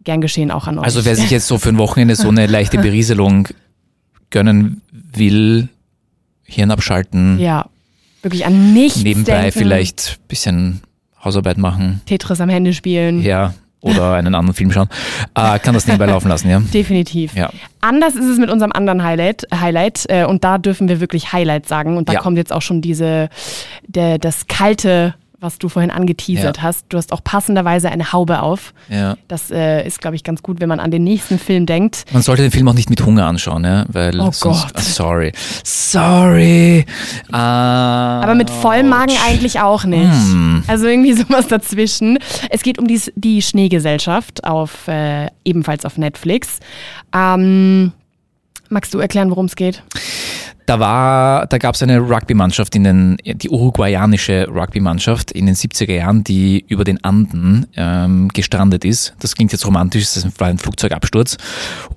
gern 0.04 0.22
geschehen 0.22 0.52
auch 0.52 0.68
an 0.68 0.78
euch. 0.80 0.86
Also 0.86 1.06
wer 1.06 1.16
sich 1.16 1.30
jetzt 1.32 1.48
so 1.48 1.58
für 1.58 1.70
ein 1.70 1.78
Wochenende 1.78 2.16
so 2.16 2.30
eine 2.30 2.48
leichte 2.48 2.78
Berieselung 2.78 3.48
gönnen 4.30 4.82
will, 4.92 5.70
Hirn 6.44 6.72
abschalten, 6.72 7.40
ja, 7.40 7.66
wirklich 8.22 8.46
an 8.46 8.74
nichts 8.74 9.02
nebenbei 9.04 9.44
denken, 9.44 9.60
vielleicht 9.60 10.18
ein 10.20 10.28
bisschen 10.28 10.82
Hausarbeit 11.24 11.58
machen, 11.58 12.02
Tetris 12.06 12.40
am 12.42 12.50
Handy 12.50 12.74
spielen. 12.74 13.22
ja, 13.22 13.54
oder 13.86 14.14
einen 14.16 14.36
anderen 14.36 14.54
Film 14.56 14.72
schauen, 14.72 14.90
äh, 15.36 15.60
kann 15.60 15.74
das 15.74 15.88
nebenbei 15.88 16.08
laufen 16.08 16.28
lassen, 16.28 16.50
ja. 16.50 16.60
Definitiv. 16.60 17.34
Ja. 17.36 17.50
Anders 17.82 18.16
ist 18.16 18.26
es 18.26 18.38
mit 18.40 18.50
unserem 18.50 18.72
anderen 18.72 19.04
Highlight, 19.04 19.48
Highlight 19.54 20.06
äh, 20.10 20.26
und 20.26 20.44
da 20.44 20.58
dürfen 20.58 20.88
wir 20.88 21.00
wirklich 21.00 21.32
Highlight 21.34 21.68
sagen 21.68 21.98
und 21.98 22.10
da 22.10 22.14
Ja. 22.14 22.20
kommt 22.20 22.38
jetzt 22.38 22.52
auch 22.52 22.62
schon 22.62 22.82
diese, 22.82 23.30
der, 23.88 24.18
das 24.18 24.48
kalte 24.48 25.14
was 25.40 25.58
du 25.60 25.70
vorhin 25.70 25.92
angeteasert 25.92 26.58
Ja. 26.58 26.64
hast. 26.64 26.86
Du 26.90 26.98
hast 26.98 27.12
auch 27.12 27.24
passenderweise 27.24 27.90
eine 27.92 28.14
Haube 28.14 28.42
auf. 28.42 28.74
Ja. 28.90 29.16
Das 29.28 29.52
äh, 29.52 29.86
ist, 29.86 30.00
glaube 30.02 30.16
ich, 30.16 30.24
ganz 30.24 30.42
gut, 30.42 30.60
wenn 30.62 30.70
man 30.70 30.80
an 30.80 30.92
den 30.92 31.04
nächsten 31.04 31.38
Film 31.40 31.66
denkt. 31.66 32.06
Man 32.12 32.22
sollte 32.22 32.42
den 32.42 32.52
Film 32.52 32.68
auch 32.68 32.74
nicht 32.74 32.90
mit 32.90 33.06
Hunger 33.06 33.26
anschauen, 33.26 33.64
ja, 33.64 33.86
weil 33.90 34.20
Oh 34.20 34.32
sonst, 34.32 34.42
Gott. 34.42 34.72
Ah, 34.76 34.82
sorry, 34.82 35.32
sorry. 35.64 36.86
Ah, 37.32 38.22
Aber 38.22 38.36
mit 38.36 38.50
vollem 38.50 38.90
Magen 38.90 39.14
eigentlich 39.28 39.60
auch 39.60 39.84
nicht. 39.86 40.12
Hm. 40.12 40.64
Also 40.68 40.88
irgendwie 40.88 41.14
sowas 41.22 41.48
dazwischen. 41.48 42.18
Es 42.50 42.64
geht 42.64 42.80
um 42.80 42.88
die, 42.88 43.02
die 43.16 43.42
Schneegesellschaft 43.42 44.44
auf 44.44 44.88
äh, 44.88 45.28
ebenfalls 45.44 45.86
auf 45.86 45.98
Netflix. 45.98 46.60
Ähm, 47.14 47.92
magst 48.70 48.94
du 48.94 49.00
erklären, 49.00 49.30
worum 49.30 49.46
es 49.46 49.56
geht? 49.56 49.84
Da 50.66 50.80
war, 50.80 51.46
da 51.46 51.58
gab 51.58 51.76
es 51.76 51.84
eine 51.84 52.00
Rugby-Mannschaft 52.00 52.76
in 52.76 52.84
den, 52.84 53.18
die 53.24 53.50
uruguayanische 53.50 54.48
Rugby-Mannschaft 54.50 55.32
in 55.32 55.46
den 55.46 55.56
70er 55.56 55.94
Jahren, 55.94 56.24
die 56.24 56.66
über 56.68 56.84
den 56.84 57.04
Anden 57.04 57.68
ähm, 57.76 58.30
gestrandet 58.30 58.84
ist. 58.84 59.14
Das 59.20 59.36
klingt 59.36 59.52
jetzt 59.52 59.66
romantisch, 59.66 60.14
das 60.14 60.28
war 60.40 60.48
ein 60.48 60.58
Flugzeugabsturz 60.58 61.38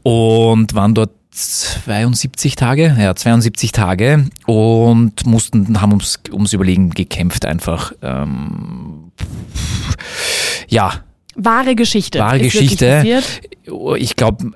und 0.03 0.75
waren 0.75 0.95
dort 0.95 1.11
72 1.31 2.57
Tage, 2.57 2.97
ja 2.99 3.15
72 3.15 3.73
Tage 3.73 4.27
und 4.47 5.25
mussten, 5.25 5.81
haben 5.81 5.93
ums, 5.93 6.19
ums 6.33 6.53
Überlegen 6.53 6.91
gekämpft 6.91 7.47
einfach. 7.47 7.93
Ähm, 8.03 9.13
ja, 10.69 10.93
Wahre 11.37 11.77
Geschichte. 11.77 12.19
Wahre 12.19 12.41
Geschichte. 12.41 13.23
ich 13.97 14.17
glaube, 14.17 14.53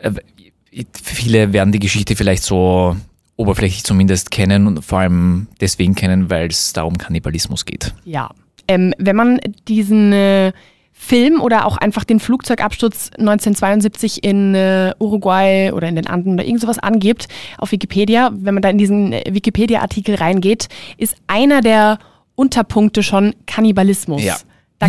viele 1.03 1.53
werden 1.53 1.73
die 1.73 1.79
Geschichte 1.79 2.17
vielleicht 2.17 2.43
so 2.43 2.97
oberflächlich 3.37 3.85
zumindest 3.85 4.31
kennen 4.31 4.67
und 4.67 4.85
vor 4.85 5.01
allem 5.01 5.49
deswegen 5.61 5.95
kennen, 5.95 6.31
weil 6.31 6.49
es 6.49 6.73
da 6.73 6.83
um 6.83 6.99
Kannibalismus 6.99 7.65
geht. 7.65 7.95
Ja. 8.05 8.31
Ähm, 8.69 8.95
wenn 8.99 9.17
man 9.17 9.41
diesen 9.67 10.13
äh, 10.13 10.53
Film 10.93 11.41
oder 11.41 11.67
auch 11.67 11.77
einfach 11.79 12.05
den 12.05 12.21
Flugzeugabsturz 12.21 13.11
1972 13.19 14.23
in 14.23 14.55
äh, 14.55 14.95
Uruguay 15.01 15.73
oder 15.73 15.89
in 15.89 15.97
den 15.97 16.07
Anden 16.07 16.35
oder 16.35 16.45
irgend 16.45 16.61
sowas 16.61 16.79
angibt 16.79 17.27
auf 17.59 17.73
Wikipedia, 17.73 18.31
wenn 18.33 18.55
man 18.55 18.63
da 18.63 18.71
in 18.71 18.79
diesen 18.79 19.13
äh, 19.13 19.25
Wikipedia-Artikel 19.29 20.15
reingeht, 20.15 20.69
ist 20.99 21.17
einer 21.27 21.61
der 21.61 21.99
Unterpunkte 22.37 23.03
schon 23.03 23.35
Kannibalismus. 23.47 24.23
Ja. 24.23 24.37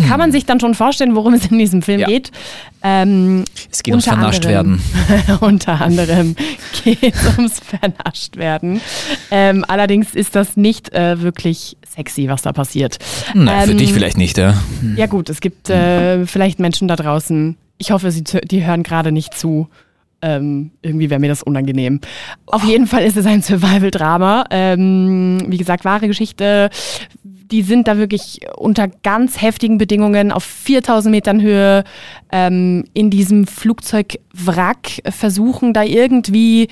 kann 0.06 0.18
man 0.18 0.32
sich 0.32 0.44
dann 0.44 0.60
schon 0.60 0.74
vorstellen, 0.74 1.14
worum 1.14 1.34
es 1.34 1.46
in 1.46 1.58
diesem 1.58 1.82
Film 1.82 2.00
Ja. 2.00 2.06
geht. 2.06 2.30
Ähm, 2.82 3.44
Es 3.70 3.82
geht 3.82 3.92
ums 3.92 4.04
vernascht 4.04 4.44
anderem. 4.46 4.80
werden. 4.80 5.38
unter 5.40 5.80
anderem 5.80 6.36
geht 6.84 7.02
es 7.02 7.36
ums 7.38 7.60
Vernascht 7.60 8.36
werden. 8.36 8.80
Ähm, 9.30 9.64
allerdings 9.68 10.14
ist 10.14 10.34
das 10.36 10.56
nicht 10.56 10.92
äh, 10.92 11.20
wirklich 11.22 11.76
sexy, 11.94 12.28
was 12.28 12.42
da 12.42 12.52
passiert. 12.52 12.98
Nein, 13.34 13.66
für 13.66 13.72
Ähm, 13.72 13.78
dich 13.78 13.92
vielleicht 13.92 14.18
nicht, 14.18 14.36
ja. 14.36 14.54
Ja 14.96 15.06
gut, 15.06 15.30
es 15.30 15.40
gibt 15.40 15.70
äh, 15.70 16.26
vielleicht 16.26 16.58
Menschen 16.58 16.88
da 16.88 16.96
draußen. 16.96 17.56
Ich 17.78 17.90
hoffe, 17.90 18.10
sie 18.10 18.22
die 18.24 18.64
hören 18.66 18.82
gerade 18.82 19.12
nicht 19.12 19.34
zu. 19.34 19.68
Ähm, 20.22 20.70
irgendwie 20.80 21.10
wäre 21.10 21.20
mir 21.20 21.28
das 21.28 21.42
unangenehm. 21.42 22.00
Auf 22.46 22.64
jeden 22.64 22.86
Fall 22.86 23.04
ist 23.04 23.16
es 23.16 23.26
ein 23.26 23.42
Survival-Drama. 23.42 24.46
Ähm, 24.50 25.38
wie 25.48 25.58
gesagt, 25.58 25.84
wahre 25.84 26.06
Geschichte. 26.08 26.70
Die 27.50 27.62
sind 27.62 27.88
da 27.88 27.98
wirklich 27.98 28.40
unter 28.56 28.88
ganz 28.88 29.40
heftigen 29.42 29.76
Bedingungen 29.78 30.32
auf 30.32 30.44
4000 30.44 31.10
Metern 31.10 31.42
Höhe 31.42 31.84
ähm, 32.32 32.84
in 32.94 33.10
diesem 33.10 33.46
Flugzeugwrack 33.46 35.02
versuchen, 35.10 35.72
da 35.72 35.82
irgendwie 35.82 36.68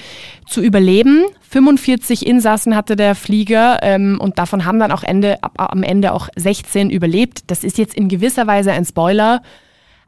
zu 0.46 0.60
überleben. 0.62 1.24
45 1.50 2.26
Insassen 2.26 2.74
hatte 2.74 2.96
der 2.96 3.14
Flieger 3.14 3.80
ähm, 3.82 4.18
und 4.20 4.38
davon 4.38 4.64
haben 4.64 4.78
dann 4.78 4.92
auch 4.92 5.02
Ende, 5.02 5.42
ab, 5.42 5.52
am 5.56 5.82
Ende 5.82 6.12
auch 6.12 6.28
16 6.36 6.90
überlebt. 6.90 7.40
Das 7.48 7.64
ist 7.64 7.78
jetzt 7.78 7.94
in 7.94 8.08
gewisser 8.08 8.46
Weise 8.46 8.72
ein 8.72 8.84
Spoiler, 8.84 9.42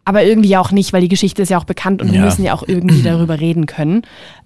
aber 0.07 0.25
irgendwie 0.25 0.57
auch 0.57 0.71
nicht, 0.71 0.93
weil 0.93 1.01
die 1.03 1.09
Geschichte 1.09 1.43
ist 1.43 1.51
ja 1.51 1.59
auch 1.59 1.65
bekannt 1.65 2.01
und 2.03 2.11
wir 2.13 2.19
Ja. 2.21 2.25
müssen 2.25 2.45
ja 2.45 2.55
auch 2.55 2.65
irgendwie 2.67 3.03
darüber 3.03 3.39
reden 3.41 3.67
können. 3.67 4.03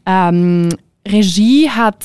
Ähm, 0.07 0.71
Regie 1.11 1.71
hat 1.71 2.05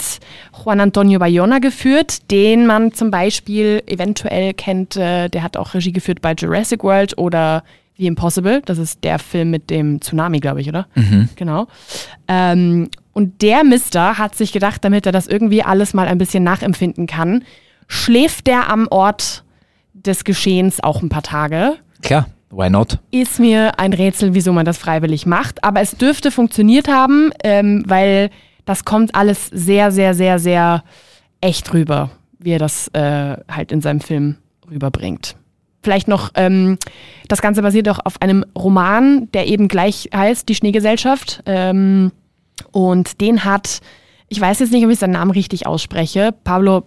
Juan 0.63 0.79
Antonio 0.79 1.19
Bayona 1.19 1.59
geführt, 1.59 2.31
den 2.31 2.65
man 2.65 2.93
zum 2.93 3.11
Beispiel 3.11 3.83
eventuell 3.87 4.53
kennt. 4.53 4.95
Äh, 4.95 5.29
der 5.29 5.43
hat 5.43 5.57
auch 5.57 5.73
Regie 5.73 5.91
geführt 5.91 6.21
bei 6.21 6.33
Jurassic 6.33 6.83
World 6.83 7.17
oder 7.17 7.63
The 7.97 8.07
Impossible. 8.07 8.61
Das 8.65 8.77
ist 8.77 9.03
der 9.03 9.19
Film 9.19 9.51
mit 9.51 9.69
dem 9.69 10.01
Tsunami, 10.01 10.39
glaube 10.39 10.61
ich, 10.61 10.69
oder? 10.69 10.87
Genau. 11.35 11.67
Ähm, 12.27 12.89
und 13.13 13.41
der 13.41 13.63
Mister 13.63 14.17
hat 14.17 14.35
sich 14.35 14.51
gedacht, 14.51 14.83
damit 14.83 15.05
er 15.05 15.11
das 15.11 15.27
irgendwie 15.27 15.61
alles 15.61 15.93
mal 15.93 16.07
ein 16.07 16.17
bisschen 16.17 16.43
nachempfinden 16.43 17.05
kann, 17.05 17.43
schläft 17.87 18.47
der 18.47 18.69
am 18.69 18.87
Ort 18.89 19.43
des 19.93 20.23
Geschehens 20.23 20.83
auch 20.83 21.03
ein 21.03 21.09
paar 21.09 21.21
Tage. 21.21 21.75
Klar, 22.01 22.27
why 22.49 22.69
not? 22.69 22.97
Ist 23.11 23.39
mir 23.39 23.79
ein 23.79 23.93
Rätsel, 23.93 24.33
wieso 24.33 24.51
man 24.51 24.65
das 24.65 24.79
freiwillig 24.79 25.27
macht. 25.27 25.63
Aber 25.63 25.81
es 25.81 25.91
dürfte 25.91 26.31
funktioniert 26.31 26.87
haben, 26.87 27.31
ähm, 27.43 27.83
weil 27.85 28.31
das 28.65 28.85
kommt 28.85 29.15
alles 29.15 29.47
sehr, 29.47 29.91
sehr, 29.91 30.13
sehr, 30.13 30.39
sehr 30.39 30.83
echt 31.41 31.73
rüber, 31.73 32.11
wie 32.39 32.51
er 32.51 32.59
das 32.59 32.87
äh, 32.89 33.37
halt 33.49 33.71
in 33.71 33.81
seinem 33.81 33.99
Film 33.99 34.37
rüberbringt. 34.69 35.35
Vielleicht 35.81 36.07
noch, 36.07 36.31
ähm, 36.35 36.77
das 37.27 37.41
Ganze 37.41 37.61
basiert 37.61 37.89
auch 37.89 37.99
auf 38.05 38.21
einem 38.21 38.45
Roman, 38.57 39.29
der 39.33 39.47
eben 39.47 39.67
gleich 39.67 40.09
heißt, 40.15 40.47
Die 40.47 40.55
Schneegesellschaft. 40.55 41.43
Ähm, 41.45 42.11
und 42.71 43.19
den 43.19 43.43
hat, 43.43 43.81
ich 44.29 44.39
weiß 44.39 44.59
jetzt 44.59 44.71
nicht, 44.71 44.85
ob 44.85 44.91
ich 44.91 44.99
seinen 44.99 45.11
Namen 45.11 45.31
richtig 45.31 45.67
ausspreche, 45.67 46.33
Pablo 46.43 46.83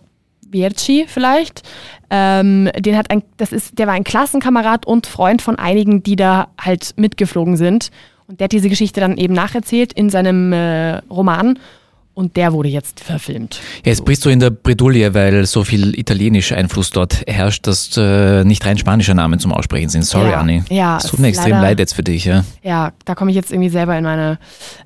Bierci 0.46 1.04
vielleicht. 1.06 1.62
Ähm, 2.08 2.70
den 2.78 2.96
hat 2.96 3.10
ein, 3.10 3.22
das 3.36 3.52
ist, 3.52 3.78
der 3.78 3.86
war 3.86 3.94
ein 3.94 4.04
Klassenkamerad 4.04 4.86
und 4.86 5.06
Freund 5.06 5.42
von 5.42 5.56
einigen, 5.58 6.02
die 6.02 6.16
da 6.16 6.48
halt 6.58 6.94
mitgeflogen 6.96 7.56
sind. 7.56 7.90
Und 8.28 8.40
der 8.40 8.46
hat 8.46 8.52
diese 8.52 8.68
Geschichte 8.68 9.00
dann 9.00 9.16
eben 9.16 9.34
nacherzählt 9.34 9.92
in 9.92 10.10
seinem 10.10 10.52
äh, 10.52 10.96
Roman. 11.10 11.58
Und 12.14 12.36
der 12.36 12.54
wurde 12.54 12.70
jetzt 12.70 13.00
verfilmt. 13.00 13.60
Ja, 13.84 13.90
jetzt 13.92 14.06
bist 14.06 14.24
du 14.24 14.30
in 14.30 14.40
der 14.40 14.48
Bredouille, 14.48 15.12
weil 15.12 15.44
so 15.44 15.64
viel 15.64 15.98
italienischer 15.98 16.56
Einfluss 16.56 16.88
dort 16.90 17.22
herrscht, 17.26 17.66
dass 17.66 17.94
äh, 17.98 18.42
nicht 18.42 18.64
rein 18.64 18.78
spanische 18.78 19.14
Namen 19.14 19.38
zum 19.38 19.52
Aussprechen 19.52 19.90
sind. 19.90 20.02
Sorry, 20.06 20.30
Ja, 20.30 20.40
Anni. 20.40 20.62
ja, 20.70 20.96
Es 20.96 21.04
tut 21.08 21.18
mir 21.20 21.28
extrem 21.28 21.50
leider- 21.50 21.62
leid 21.62 21.78
jetzt 21.78 21.92
für 21.94 22.02
dich, 22.02 22.24
ja. 22.24 22.42
Ja, 22.62 22.92
da 23.04 23.14
komme 23.14 23.30
ich 23.32 23.36
jetzt 23.36 23.52
irgendwie 23.52 23.68
selber 23.68 23.98
in 23.98 24.04
meine, 24.04 24.38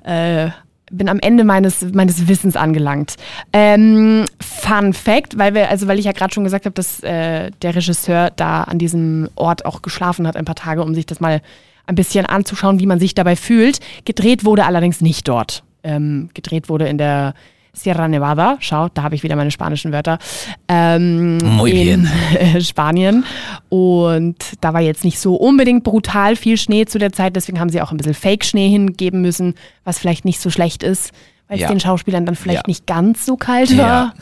äh, 0.03 0.49
bin 0.91 1.07
am 1.07 1.19
Ende 1.19 1.45
meines, 1.45 1.81
meines 1.93 2.27
Wissens 2.27 2.57
angelangt. 2.57 3.15
Ähm, 3.53 4.25
Fun 4.41 4.91
Fact, 4.91 5.37
weil 5.37 5.53
wir, 5.53 5.69
also 5.69 5.87
weil 5.87 5.99
ich 5.99 6.05
ja 6.05 6.11
gerade 6.11 6.33
schon 6.33 6.43
gesagt 6.43 6.65
habe, 6.65 6.73
dass 6.73 7.01
äh, 7.01 7.49
der 7.61 7.73
Regisseur 7.77 8.31
da 8.35 8.63
an 8.63 8.77
diesem 8.77 9.29
Ort 9.35 9.63
auch 9.65 9.81
geschlafen 9.81 10.27
hat 10.27 10.35
ein 10.35 10.43
paar 10.43 10.55
Tage, 10.55 10.83
um 10.83 10.93
sich 10.93 11.05
das 11.05 11.21
mal 11.21 11.41
ein 11.87 11.95
bisschen 11.95 12.25
anzuschauen, 12.25 12.79
wie 12.79 12.85
man 12.85 12.99
sich 12.99 13.13
dabei 13.15 13.35
fühlt. 13.35 13.79
Gedreht 14.05 14.45
wurde 14.45 14.65
allerdings 14.65 15.01
nicht 15.01 15.27
dort. 15.27 15.63
Ähm, 15.83 16.29
gedreht 16.33 16.69
wurde 16.69 16.87
in 16.87 16.97
der 16.97 17.33
Sierra 17.73 18.07
Nevada. 18.07 18.57
Schau, 18.59 18.89
da 18.89 19.03
habe 19.03 19.15
ich 19.15 19.23
wieder 19.23 19.35
meine 19.37 19.49
spanischen 19.49 19.91
Wörter. 19.93 20.19
Ähm, 20.67 21.37
Muy 21.37 21.71
in 21.71 22.03
bien. 22.03 22.09
äh, 22.37 22.61
Spanien. 22.61 23.23
Und 23.69 24.35
da 24.59 24.73
war 24.73 24.81
jetzt 24.81 25.03
nicht 25.05 25.19
so 25.19 25.35
unbedingt 25.35 25.83
brutal 25.83 26.35
viel 26.35 26.57
Schnee 26.57 26.85
zu 26.85 26.99
der 26.99 27.13
Zeit. 27.13 27.35
Deswegen 27.35 27.59
haben 27.59 27.69
sie 27.69 27.81
auch 27.81 27.91
ein 27.91 27.97
bisschen 27.97 28.13
Fake-Schnee 28.13 28.69
hingeben 28.69 29.21
müssen, 29.21 29.55
was 29.85 29.99
vielleicht 29.99 30.25
nicht 30.25 30.39
so 30.41 30.49
schlecht 30.49 30.83
ist, 30.83 31.11
weil 31.47 31.55
es 31.57 31.61
Ja. 31.61 31.67
den 31.69 31.79
Schauspielern 31.79 32.25
dann 32.25 32.35
vielleicht 32.35 32.63
Ja. 32.67 32.67
nicht 32.67 32.85
ganz 32.87 33.25
so 33.25 33.37
kalt 33.37 33.69
Ja. 33.71 33.77
war. 33.77 34.13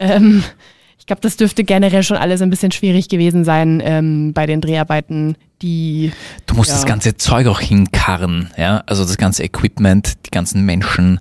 Ähm, 0.00 0.42
ich 0.44 0.77
glaube, 1.08 1.20
das 1.22 1.36
dürfte 1.36 1.64
generell 1.64 2.02
schon 2.04 2.16
alles 2.16 2.40
ein 2.42 2.50
bisschen 2.50 2.70
schwierig 2.70 3.08
gewesen 3.08 3.44
sein 3.44 3.82
ähm, 3.84 4.32
bei 4.32 4.46
den 4.46 4.60
Dreharbeiten, 4.60 5.36
die 5.62 6.12
Du 6.46 6.54
musst 6.54 6.70
Ja. 6.70 6.76
das 6.76 6.86
ganze 6.86 7.16
Zeug 7.16 7.46
auch 7.48 7.60
hinkarren, 7.60 8.50
ja. 8.56 8.82
Also 8.86 9.04
das 9.04 9.16
ganze 9.18 9.42
Equipment, 9.42 10.14
die 10.26 10.30
ganzen 10.30 10.64
Menschen, 10.64 11.18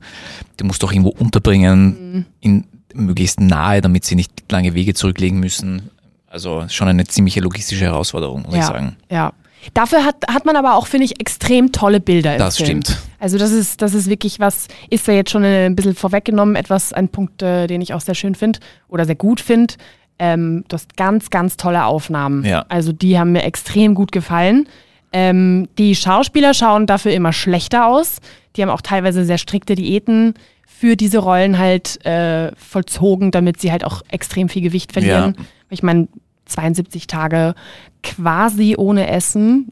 die 0.59 0.63
musst 0.63 0.83
du 0.83 0.87
auch 0.87 0.91
irgendwo 0.91 1.09
unterbringen, 1.09 2.13
Mhm. 2.13 2.25
in 2.41 2.63
möglichst 2.93 3.39
nahe, 3.39 3.81
damit 3.81 4.05
sie 4.05 4.15
nicht 4.15 4.31
lange 4.51 4.73
Wege 4.73 4.93
zurücklegen 4.93 5.39
müssen. 5.39 5.89
Also 6.29 6.65
schon 6.69 6.87
eine 6.87 7.05
ziemliche 7.05 7.39
logistische 7.39 7.85
Herausforderung, 7.85 8.43
muss 8.43 8.53
ja, 8.55 8.59
ich 8.59 8.65
sagen. 8.65 8.95
Ja. 9.09 9.33
Dafür 9.73 10.03
hat, 10.05 10.15
hat 10.29 10.45
man 10.45 10.55
aber 10.55 10.75
auch, 10.75 10.87
finde 10.87 11.05
ich, 11.05 11.19
extrem 11.19 11.71
tolle 11.71 11.99
Bilder 11.99 12.33
im 12.33 12.39
Das 12.39 12.57
Film. 12.57 12.83
stimmt. 12.83 12.97
Also 13.19 13.37
das 13.37 13.51
ist, 13.51 13.81
das 13.81 13.93
ist 13.93 14.09
wirklich 14.09 14.39
was, 14.39 14.67
ist 14.89 15.07
da 15.07 15.11
jetzt 15.11 15.31
schon 15.31 15.43
ein 15.43 15.75
bisschen 15.75 15.95
vorweggenommen, 15.95 16.55
etwas, 16.55 16.93
ein 16.93 17.09
Punkt, 17.09 17.41
äh, 17.41 17.67
den 17.67 17.81
ich 17.81 17.93
auch 17.93 18.01
sehr 18.01 18.15
schön 18.15 18.35
finde 18.35 18.59
oder 18.87 19.05
sehr 19.05 19.15
gut 19.15 19.41
finde. 19.41 19.73
Ähm, 20.19 20.63
du 20.67 20.73
hast 20.75 20.97
ganz, 20.97 21.29
ganz 21.29 21.57
tolle 21.57 21.85
Aufnahmen. 21.85 22.43
Ja. 22.45 22.65
Also 22.69 22.91
die 22.91 23.19
haben 23.19 23.31
mir 23.31 23.43
extrem 23.43 23.95
gut 23.95 24.11
gefallen. 24.11 24.67
Ähm, 25.13 25.67
die 25.77 25.95
Schauspieler 25.95 26.53
schauen 26.53 26.85
dafür 26.85 27.11
immer 27.13 27.33
schlechter 27.33 27.87
aus. 27.87 28.17
Die 28.55 28.61
haben 28.61 28.69
auch 28.69 28.81
teilweise 28.81 29.25
sehr 29.25 29.37
strikte 29.37 29.75
Diäten 29.75 30.33
für 30.65 30.95
diese 30.95 31.19
Rollen 31.19 31.57
halt 31.57 32.03
äh, 32.05 32.51
vollzogen, 32.55 33.31
damit 33.31 33.59
sie 33.59 33.71
halt 33.71 33.83
auch 33.83 34.01
extrem 34.09 34.49
viel 34.49 34.61
Gewicht 34.61 34.93
verlieren. 34.93 35.35
Ja. 35.37 35.43
Ich 35.69 35.81
meine, 35.81 36.07
72 36.45 37.07
Tage 37.07 37.55
quasi 38.03 38.75
ohne 38.77 39.07
Essen. 39.09 39.71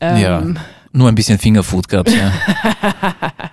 Ähm, 0.00 0.16
Ja. 0.20 0.42
Nur 0.92 1.08
ein 1.08 1.14
bisschen 1.14 1.38
Fingerfood 1.38 1.88
gab's, 1.88 2.12
ja. 2.14 2.32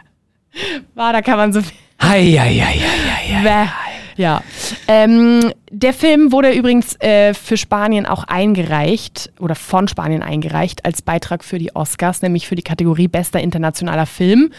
War, 0.96 1.14
da 1.14 1.22
kann 1.22 1.38
man 1.38 1.54
so 1.54 1.62
viel. 1.62 1.78
Hei, 2.02 2.24
hei, 2.32 2.56
hei, 2.60 2.80
hei, 2.80 3.44
hei. 3.44 3.70
Ja. 4.18 4.42
Ähm, 4.88 5.52
der 5.70 5.94
Film 5.94 6.32
wurde 6.32 6.52
übrigens 6.52 7.00
äh, 7.02 7.36
für 7.36 7.56
Spanien 7.56 8.08
auch 8.08 8.24
eingereicht 8.24 9.32
oder 9.40 9.54
von 9.54 9.88
Spanien 9.88 10.24
eingereicht 10.24 10.86
als 10.86 11.04
Beitrag 11.04 11.44
für 11.44 11.60
die 11.60 11.76
Oscars, 11.76 12.24
nämlich 12.24 12.48
für 12.48 12.56
die 12.56 12.64
Kategorie 12.64 13.08
Bester 13.08 13.40
internationaler 13.40 14.08
Film. 14.08 14.52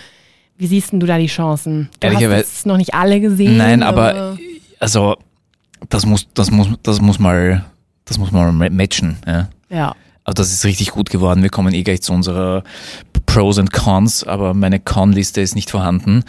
Wie 0.57 0.69
siehst 0.69 0.93
denn 0.93 1.01
du 1.01 1.07
da 1.07 1.19
die 1.19 1.27
Chancen? 1.27 1.89
Du 1.99 2.07
hast 2.07 2.13
Ehrlicherweise- 2.15 2.41
jetzt 2.51 2.67
noch 2.67 2.77
nicht 2.77 2.95
alle 2.95 3.21
gesehen. 3.21 3.57
Nein, 3.57 3.83
aber 3.83 4.39
also 4.79 5.17
das 5.89 6.07
muss, 6.07 6.29
das 6.35 6.53
muss, 6.53 6.69
das 6.85 7.01
muss 7.01 7.19
mal, 7.19 7.65
das 8.05 8.19
muss 8.19 8.31
mal 8.31 8.53
ma- 8.53 8.71
matchen. 8.71 9.17
Ja. 9.27 9.49
Ja. 9.71 9.95
Aber 10.29 10.35
das 10.35 10.53
ist 10.53 10.67
richtig 10.67 10.91
gut 10.91 11.09
geworden. 11.09 11.43
Wir 11.43 11.49
kommen 11.49 11.73
eh 11.73 11.83
gleich 11.83 12.03
zu 12.03 12.13
unserer 12.13 12.63
Pros 13.25 13.57
und 13.57 13.73
Cons, 13.73 14.25
aber 14.25 14.53
meine 14.53 14.79
Con-Liste 14.79 15.41
ist 15.41 15.55
nicht 15.55 15.71
vorhanden. 15.71 16.23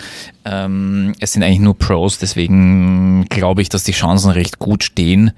Ähm, 0.46 1.16
es 1.20 1.34
sind 1.34 1.44
eigentlich 1.44 1.60
nur 1.60 1.78
Pros, 1.78 2.18
deswegen 2.18 3.26
glaube 3.26 3.62
ich, 3.62 3.68
dass 3.68 3.84
die 3.84 3.92
Chancen 3.92 4.32
recht 4.32 4.58
gut 4.58 4.86
stehen. 4.86 5.34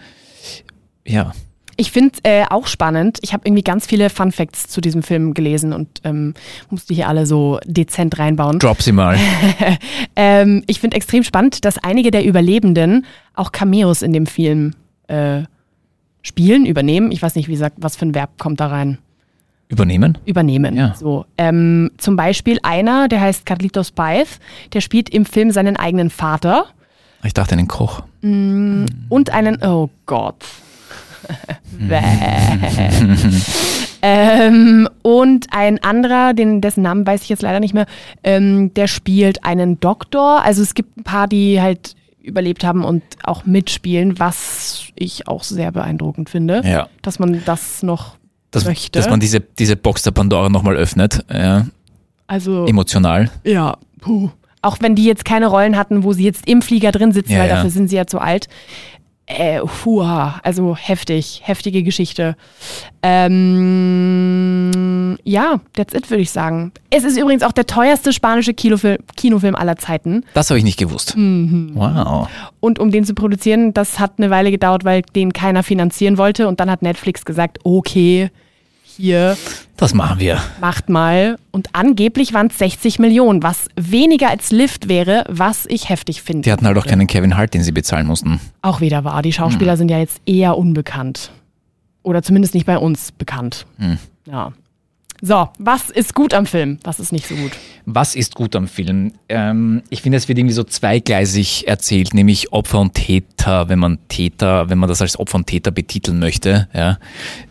Ja, 1.08 1.32
Ich 1.76 1.92
finde 1.92 2.20
äh, 2.22 2.44
auch 2.52 2.68
spannend. 2.68 3.18
Ich 3.24 3.34
habe 3.34 3.48
irgendwie 3.48 3.64
ganz 3.64 3.88
viele 3.88 4.12
Fun 4.12 4.32
Facts 4.32 4.68
zu 4.68 4.80
diesem 4.80 5.02
Film 5.02 5.34
gelesen 5.34 5.74
und 5.74 5.88
ähm, 6.04 6.36
musste 6.70 6.94
hier 6.94 7.08
alle 7.08 7.26
so 7.26 7.60
dezent 7.66 8.20
reinbauen. 8.20 8.60
drop 8.60 8.84
sie 8.84 8.92
mal. 8.92 9.18
Ähm, 10.16 10.64
ich 10.68 10.80
finde 10.80 10.98
extrem 10.98 11.24
spannend, 11.24 11.66
dass 11.66 11.80
einige 11.80 12.12
der 12.12 12.24
Überlebenden 12.26 13.08
auch 13.34 13.52
Cameos 13.52 14.04
in 14.04 14.14
dem 14.14 14.28
Film 14.28 14.76
äh, 15.08 15.46
spielen, 16.22 16.66
übernehmen. 16.66 17.12
Ich 17.12 17.22
weiß 17.22 17.36
nicht, 17.36 17.48
wie 17.48 17.56
sagt, 17.56 17.78
was 17.80 17.96
für 17.96 18.06
ein 18.06 18.16
Verb 18.16 18.32
kommt 18.38 18.60
da 18.60 18.68
rein. 18.68 18.98
Übernehmen? 19.70 20.18
Übernehmen. 20.26 20.76
Ja. 20.76 20.94
So. 20.96 21.26
Ähm, 21.38 21.92
zum 21.98 22.16
Beispiel 22.16 22.60
einer, 22.62 23.08
der 23.08 23.22
heißt 23.22 23.46
Carlitos 23.46 23.92
Paez, 23.92 24.40
der 24.74 24.82
spielt 24.82 25.10
im 25.10 25.26
Film 25.26 25.52
seinen 25.52 25.78
eigenen 25.78 26.10
Vater 26.10 26.66
Ich 27.24 27.34
dachte 27.34 27.54
einen 27.54 27.68
Koch. 27.70 28.04
und 28.22 29.30
einen, 29.30 29.64
oh 29.64 29.90
Gott. 30.06 30.44
Ähm, 34.02 34.90
und 35.04 35.48
ein 35.52 35.84
anderer, 35.84 36.34
den, 36.34 36.60
dessen 36.62 36.82
Namen 36.82 37.06
weiß 37.06 37.22
ich 37.22 37.30
jetzt 37.30 37.44
leider 37.44 37.60
nicht 37.60 37.74
mehr, 37.74 37.86
ähm, 38.24 38.74
der 38.74 38.88
spielt 38.88 39.46
einen 39.46 39.80
Doktor. 39.80 40.42
Also 40.44 40.64
es 40.64 40.74
gibt 40.74 40.98
ein 40.98 41.04
paar, 41.04 41.28
die 41.28 41.62
halt 41.62 41.96
überlebt 42.22 42.64
haben 42.64 42.84
und 42.84 43.04
auch 43.24 43.46
mitspielen, 43.46 44.20
was 44.20 44.84
ich 44.96 45.28
auch 45.28 45.44
sehr 45.44 45.72
beeindruckend 45.72 46.30
finde, 46.30 46.62
Ja. 46.64 46.88
dass 47.02 47.20
man 47.20 47.42
das 47.46 47.82
noch 47.84 48.16
Dass, 48.52 48.66
möchte. 48.66 49.00
dass 49.00 49.10
man 49.10 49.20
diese, 49.20 49.40
diese 49.40 49.76
Box 49.76 50.04
der 50.04 50.12
Pandora 50.12 50.50
nochmal 50.50 50.76
öffnet. 50.76 51.24
Ja. 51.32 51.66
also 52.28 52.66
Emotional. 52.68 53.30
Ja, 53.44 53.78
puh. 54.00 54.30
Auch 54.62 54.78
wenn 54.82 54.94
die 54.96 55.06
jetzt 55.06 55.26
keine 55.26 55.48
Rollen 55.48 55.76
hatten, 55.76 56.04
wo 56.04 56.14
sie 56.14 56.24
jetzt 56.24 56.48
im 56.48 56.62
Flieger 56.62 56.92
drin 56.92 57.12
sitzen, 57.12 57.32
Ja, 57.34 57.40
weil 57.40 57.50
dafür 57.50 57.72
sind 57.72 57.88
sie 57.88 57.96
ja 57.96 58.06
zu 58.06 58.20
alt. 58.20 58.48
Äh, 59.26 59.60
huha, 59.86 60.40
also 60.44 60.76
heftig, 60.76 61.42
heftige 61.44 61.82
Geschichte. 61.84 62.36
Ähm, 63.02 64.51
ja, 65.24 65.60
that's 65.74 65.94
it, 65.94 66.10
würde 66.10 66.22
ich 66.24 66.32
sagen. 66.32 66.72
Es 66.90 67.04
ist 67.04 67.18
übrigens 67.18 67.44
auch 67.44 67.52
der 67.52 67.66
teuerste 67.68 68.14
spanische 68.14 68.54
Kinofilm, 68.54 68.98
Kinofilm 69.16 69.56
aller 69.56 69.78
Zeiten. 69.78 70.24
Das 70.34 70.50
habe 70.50 70.58
ich 70.58 70.64
nicht 70.64 70.78
gewusst. 70.80 71.16
Mhm. 71.18 71.72
Wow. 71.74 72.28
Und 72.60 72.80
um 72.80 72.92
den 72.92 73.06
zu 73.06 73.14
produzieren, 73.14 73.74
das 73.74 74.00
hat 74.00 74.14
eine 74.18 74.30
Weile 74.30 74.52
gedauert, 74.52 74.84
weil 74.86 75.02
den 75.16 75.34
keiner 75.34 75.64
finanzieren 75.64 76.18
wollte. 76.18 76.48
Und 76.48 76.60
dann 76.60 76.70
hat 76.70 76.82
Netflix 76.82 77.26
gesagt, 77.26 77.60
okay, 77.64 78.30
hier, 78.98 79.38
Das 79.78 79.94
machen 79.94 80.20
wir. 80.20 80.42
macht 80.60 80.90
mal. 80.90 81.38
Und 81.52 81.70
angeblich 81.74 82.34
waren 82.34 82.48
es 82.48 82.58
60 82.58 83.00
Millionen, 83.00 83.42
was 83.42 83.68
weniger 83.76 84.30
als 84.30 84.52
Lift 84.52 84.90
wäre, 84.90 85.24
was 85.30 85.66
ich 85.68 85.90
heftig 85.90 86.22
finde. 86.22 86.42
Die 86.44 86.52
hatten 86.52 86.66
halt 86.68 86.78
auch 86.78 86.86
keinen 86.86 87.08
Kevin 87.08 87.38
Hart, 87.38 87.54
den 87.54 87.64
sie 87.64 87.72
bezahlen 87.72 88.06
mussten. 88.06 88.40
Auch 88.62 88.82
wieder 88.82 89.04
wahr. 89.06 89.22
Die 89.22 89.32
Schauspieler 89.34 89.78
sind 89.78 89.90
ja 89.90 89.98
jetzt 90.00 90.22
eher 90.26 90.58
unbekannt. 90.58 91.32
Oder 92.04 92.22
zumindest 92.22 92.54
nicht 92.54 92.66
bei 92.66 92.78
uns 92.78 93.12
bekannt. 93.12 93.66
Ja. 94.26 94.52
So, 95.24 95.50
was 95.60 95.92
ist 95.92 96.16
gut 96.16 96.34
am 96.34 96.48
Film? 96.48 96.80
Was 96.84 97.00
ist 97.00 97.12
nicht 97.12 97.28
so 97.28 97.36
gut? 97.36 97.52
Was 97.86 98.16
ist 98.16 98.34
gut 98.34 98.56
am 98.56 98.68
Film? 98.68 99.14
Ähm, 99.30 99.84
ich 99.92 100.02
finde, 100.02 100.18
es 100.18 100.28
wird 100.28 100.40
irgendwie 100.40 100.56
so 100.56 100.64
zweigleisig 100.64 101.68
erzählt, 101.68 102.16
nämlich 102.16 102.52
Opfer 102.52 102.80
und 102.80 102.96
Täter, 102.96 103.70
wenn 103.70 103.78
man 103.78 104.00
Täter, 104.08 104.72
wenn 104.72 104.80
man 104.80 104.90
das 104.90 105.00
als 105.00 105.20
Opfer 105.20 105.36
und 105.36 105.46
Täter 105.46 105.70
betiteln 105.70 106.18
möchte. 106.18 106.68
Ja. 106.74 106.98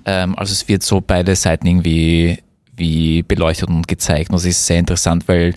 Ähm, 0.04 0.36
also 0.36 0.52
es 0.52 0.66
wird 0.66 0.82
so 0.82 1.00
beide 1.00 1.36
Seiten 1.36 1.68
irgendwie 1.68 2.38
wie 2.76 3.23
beleuchtet 3.23 3.68
und 3.68 3.86
gezeigt. 3.86 4.30
Und 4.30 4.36
das 4.36 4.47
ist 4.47 4.66
sehr 4.66 4.80
interessant, 4.80 5.28
weil 5.28 5.54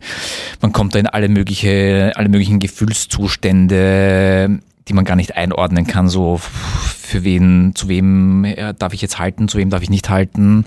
man 0.61 0.71
kommt 0.71 0.93
da 0.93 0.99
in 0.99 1.07
alle 1.07 1.29
mögliche, 1.29 2.11
alle 2.15 2.29
möglichen 2.29 2.59
Gefühlszustände, 2.59 4.59
die 4.87 4.93
man 4.93 5.05
gar 5.05 5.15
nicht 5.15 5.35
einordnen 5.35 5.87
kann, 5.87 6.09
so 6.09 6.37
für 6.37 7.23
wen, 7.23 7.73
zu 7.75 7.87
wem 7.87 8.43
äh, 8.43 8.73
darf 8.73 8.93
ich 8.93 9.01
jetzt 9.01 9.19
halten, 9.19 9.47
zu 9.47 9.57
wem 9.57 9.69
darf 9.69 9.81
ich 9.81 9.89
nicht 9.89 10.09
halten, 10.09 10.65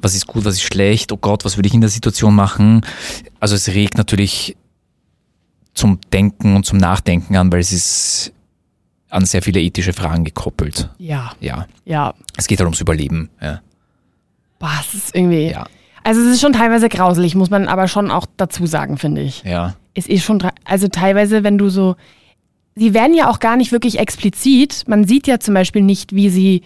was 0.00 0.14
ist 0.14 0.26
gut, 0.26 0.44
was 0.44 0.54
ist 0.54 0.62
schlecht, 0.62 1.12
oh 1.12 1.16
Gott, 1.18 1.44
was 1.44 1.56
würde 1.56 1.66
ich 1.66 1.74
in 1.74 1.80
der 1.80 1.90
Situation 1.90 2.34
machen. 2.34 2.82
Also 3.40 3.54
es 3.54 3.68
regt 3.68 3.98
natürlich 3.98 4.56
zum 5.74 6.00
Denken 6.12 6.56
und 6.56 6.64
zum 6.64 6.78
Nachdenken 6.78 7.36
an, 7.36 7.52
weil 7.52 7.60
es 7.60 7.72
ist 7.72 8.32
an 9.10 9.24
sehr 9.24 9.42
viele 9.42 9.60
ethische 9.60 9.92
Fragen 9.92 10.24
gekoppelt. 10.24 10.90
Ja, 10.98 11.32
Ja, 11.40 11.66
ja. 11.84 12.14
es 12.36 12.46
geht 12.46 12.58
halt 12.58 12.66
ums 12.66 12.80
Überleben. 12.80 13.30
Ja. 13.40 13.60
Boah, 14.58 14.72
es 14.80 14.94
ist 14.94 15.14
irgendwie. 15.14 15.50
Ja. 15.50 15.66
Also, 16.04 16.20
es 16.22 16.26
ist 16.34 16.40
schon 16.40 16.52
teilweise 16.52 16.88
grauselig, 16.88 17.34
muss 17.34 17.50
man 17.50 17.68
aber 17.68 17.86
schon 17.88 18.10
auch 18.10 18.26
dazu 18.36 18.66
sagen, 18.66 18.98
finde 18.98 19.22
ich. 19.22 19.42
ja. 19.44 19.74
Es 19.94 20.06
ist 20.06 20.22
schon, 20.22 20.40
also 20.64 20.86
teilweise, 20.86 21.42
wenn 21.42 21.58
du 21.58 21.70
so, 21.70 21.96
sie 22.78 22.94
werden 22.94 23.14
ja 23.14 23.28
auch 23.30 23.40
gar 23.40 23.56
nicht 23.56 23.72
wirklich 23.72 23.98
explizit. 23.98 24.84
Man 24.86 25.04
sieht 25.04 25.26
ja 25.26 25.40
zum 25.40 25.54
Beispiel 25.54 25.82
nicht, 25.82 26.14
wie 26.14 26.30
sie 26.30 26.62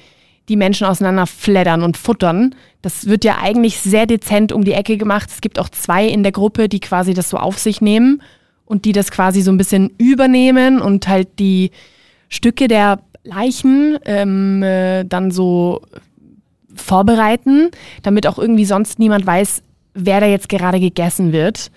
die 0.49 0.57
Menschen 0.57 0.87
auseinander 0.87 1.27
fleddern 1.27 1.83
und 1.83 1.97
futtern. 1.97 2.55
Das 2.83 3.07
wird 3.07 3.25
ja 3.25 3.39
eigentlich 3.41 3.79
sehr 3.79 4.07
dezent 4.07 4.53
um 4.53 4.65
die 4.65 4.73
Ecke 4.73 4.97
gemacht. 4.97 5.31
Es 5.31 5.41
gibt 5.41 5.59
auch 5.59 5.69
zwei 5.69 6.07
in 6.07 6.23
der 6.23 6.33
Gruppe, 6.33 6.69
die 6.69 6.81
quasi 6.81 7.15
das 7.15 7.31
so 7.31 7.37
auf 7.37 7.59
sich 7.59 7.81
nehmen 7.81 8.23
und 8.67 8.85
die 8.85 8.93
das 8.93 9.11
quasi 9.11 9.41
so 9.43 9.51
ein 9.53 9.57
bisschen 9.57 9.91
übernehmen 9.99 10.81
und 10.81 11.09
halt 11.09 11.39
die 11.39 11.71
Stücke 12.29 12.69
der 12.69 13.01
Leichen 13.25 13.99
ähm, 14.05 14.63
äh, 14.63 15.05
dann 15.05 15.31
so 15.31 15.83
vorbereiten, 16.75 17.71
damit 18.03 18.27
auch 18.27 18.39
irgendwie 18.39 18.65
sonst 18.65 18.99
niemand 18.99 19.27
weiß, 19.27 19.63
wer 19.95 20.21
da 20.21 20.27
jetzt 20.27 20.49
gerade 20.49 20.81
gegessen 20.81 21.33
wird. 21.33 21.71